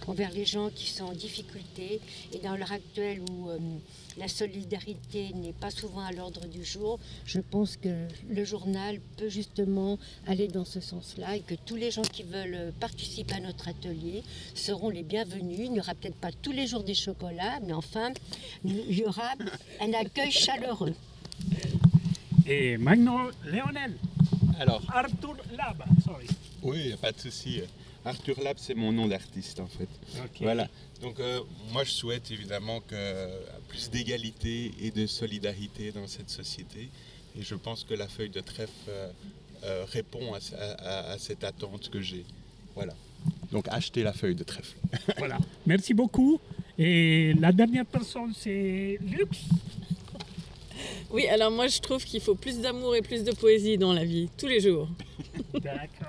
envers 0.06 0.30
les 0.32 0.46
gens 0.46 0.70
qui 0.70 0.88
sont 0.92 1.06
en 1.06 1.14
difficulté. 1.14 2.00
Et 2.32 2.38
dans 2.38 2.56
l'heure 2.56 2.72
actuelle 2.72 3.22
où 3.32 3.50
euh, 3.50 3.58
la 4.18 4.28
solidarité 4.28 5.34
n'est 5.34 5.54
pas 5.54 5.72
souvent 5.72 6.02
à 6.02 6.12
l'ordre 6.12 6.46
du 6.46 6.64
jour, 6.64 7.00
je 7.26 7.40
pense 7.40 7.76
que 7.76 8.06
le 8.30 8.46
journal 8.46 9.00
peut 9.18 9.30
justement 9.30 9.98
aller 10.28 10.48
dans 10.48 10.64
ce 10.64 10.80
sens-là 10.80 11.38
et 11.38 11.40
que 11.40 11.56
tous 11.66 11.76
les 11.76 11.90
gens 11.90 12.04
qui 12.04 12.22
veulent 12.22 12.72
participer 12.80 13.34
à 13.34 13.40
notre 13.40 13.68
atelier 13.68 14.22
seront 14.54 14.90
les 14.90 15.02
bienvenus. 15.02 15.58
Il 15.60 15.72
n'y 15.72 15.80
aura 15.80 15.96
peut-être 15.96 16.18
pas 16.18 16.32
tous 16.32 16.52
les 16.52 16.68
jours 16.68 16.84
des 16.84 16.94
chocolats, 16.94 17.60
mais 17.66 17.74
enfin, 17.74 18.12
il 18.64 18.94
y 18.94 19.04
aura 19.04 19.32
un 19.82 19.94
accueil 19.94 20.30
chaleureux. 20.30 20.94
Et 22.46 22.78
maintenant, 22.78 23.30
Léonel. 23.44 23.98
Alors, 24.60 24.84
Arthur 24.94 25.36
Lab, 25.58 25.84
sorry. 26.06 26.28
Oui, 26.64 26.90
y 26.90 26.94
a 26.94 26.98
pas 26.98 27.12
de 27.12 27.20
souci. 27.20 27.62
Arthur 28.06 28.42
Lab, 28.44 28.58
c'est 28.60 28.74
mon 28.76 28.92
nom 28.92 29.08
d'artiste 29.08 29.60
en 29.60 29.68
fait. 29.68 29.88
Voilà. 30.42 30.68
Donc 31.02 31.20
euh, 31.20 31.40
moi 31.72 31.84
je 31.84 31.92
souhaite 31.92 32.32
évidemment 32.32 32.82
que 32.82 33.30
plus 33.70 33.90
d'égalité 33.90 34.72
et 34.82 34.92
de 34.92 35.06
solidarité 35.08 35.92
dans 35.92 36.08
cette 36.08 36.30
société. 36.30 36.90
Et 37.40 37.42
je 37.44 37.56
pense 37.56 37.84
que 37.84 37.94
la 37.94 38.08
feuille 38.08 38.30
de 38.30 38.42
trèfle 38.42 38.72
euh, 38.90 39.10
euh, 39.64 39.86
répond 39.90 40.34
à- 40.34 41.12
à 41.14 41.18
cette 41.18 41.44
attente 41.46 41.90
que 41.90 42.02
j'ai. 42.02 42.26
Voilà. 42.76 42.94
Donc 43.54 43.68
achetez 43.70 44.04
la 44.04 44.12
feuille 44.14 44.36
de 44.36 44.44
trèfle. 44.44 44.76
Voilà. 45.18 45.38
Merci 45.66 45.94
beaucoup. 45.94 46.40
Et 46.78 47.34
la 47.40 47.52
dernière 47.54 47.86
personne, 47.86 48.34
c'est 48.38 49.00
Lux. 49.02 49.38
Oui, 51.12 51.28
alors 51.28 51.52
moi 51.52 51.68
je 51.68 51.80
trouve 51.80 52.04
qu'il 52.04 52.20
faut 52.20 52.36
plus 52.36 52.60
d'amour 52.60 52.96
et 52.96 53.02
plus 53.02 53.24
de 53.24 53.32
poésie 53.32 53.78
dans 53.78 53.94
la 53.94 54.04
vie, 54.04 54.28
tous 54.38 54.48
les 54.48 54.60
jours. 54.60 54.90
D'accord. 55.54 56.03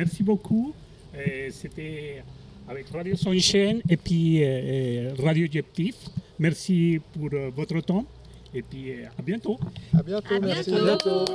Merci 0.00 0.22
beaucoup. 0.22 0.72
Et 1.12 1.50
C'était 1.50 2.22
avec 2.66 2.88
Radio 2.88 3.14
Sunshine 3.14 3.82
et 3.86 3.98
puis 3.98 4.42
euh, 4.42 5.12
Radio 5.22 5.44
Objectif. 5.44 5.94
Merci 6.38 6.98
pour 7.12 7.28
euh, 7.34 7.50
votre 7.54 7.78
temps. 7.82 8.06
Et 8.54 8.62
puis 8.62 8.92
euh, 8.92 9.04
à 9.18 9.20
bientôt. 9.20 9.58
À 9.94 10.02
bientôt, 10.02 10.34
À 10.36 10.40
merci. 10.40 10.70
bientôt. 10.70 11.26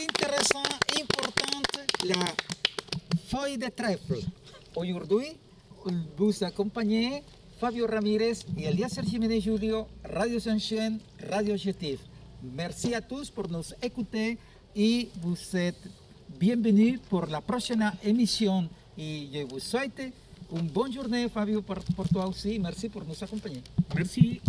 Intéressant, 0.00 0.62
importante, 1.02 1.80
la 2.08 2.24
feuille 3.28 3.58
de 3.58 3.68
trèfle. 3.68 4.20
Aujourd'hui, 4.74 5.36
vous 6.16 6.32
accompagnez 6.42 7.22
Fabio 7.60 7.86
Ramirez 7.86 8.38
et 8.56 8.64
Eliezer 8.68 9.04
Jiménez 9.04 9.42
Julio, 9.42 9.86
Radio 10.02 10.40
Sunshine, 10.40 10.98
Radio 11.30 11.52
Objectif. 11.52 11.98
Merci 12.42 12.94
à 12.94 13.02
tous 13.02 13.28
pour 13.28 13.50
nous 13.50 13.64
écouter 13.82 14.38
et 14.74 15.08
vous 15.20 15.36
êtes 15.54 15.76
bienvenus 16.42 16.98
pour 17.08 17.26
la 17.26 17.40
prochaine 17.40 17.92
émission. 18.02 18.68
Et 18.98 19.28
je 19.32 19.42
vous 19.48 19.60
souhaite 19.60 20.02
Une 20.52 20.66
bonne 20.66 20.92
journée, 20.92 21.28
Fabio, 21.32 21.62
pour, 21.62 21.76
pour 21.96 22.08
toi 22.08 22.26
aussi. 22.26 22.58
Merci 22.58 22.88
pour 22.88 23.02
nous 23.04 23.14
accompagner. 23.22 23.62
Merci. 23.94 24.40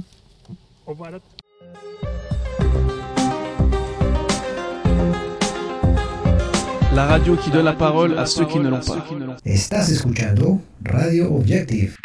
Au 0.88 0.92
revoir. 0.92 1.12
La 6.96 7.06
radio 7.06 7.36
qui 7.38 7.52
donne 7.52 7.66
la 7.66 7.74
parole 7.74 8.18
à 8.18 8.26
ceux 8.26 8.46
qui 8.46 8.58
ne 8.60 8.70
l'ont 8.70 8.80
pas. 8.80 9.06
Estás 9.46 9.90
escuchando 9.90 10.62
Radio 10.84 11.34
Objective, 11.36 11.96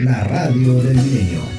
la 0.00 0.24
radio 0.24 0.80
del 0.82 0.96
milenio. 0.96 1.53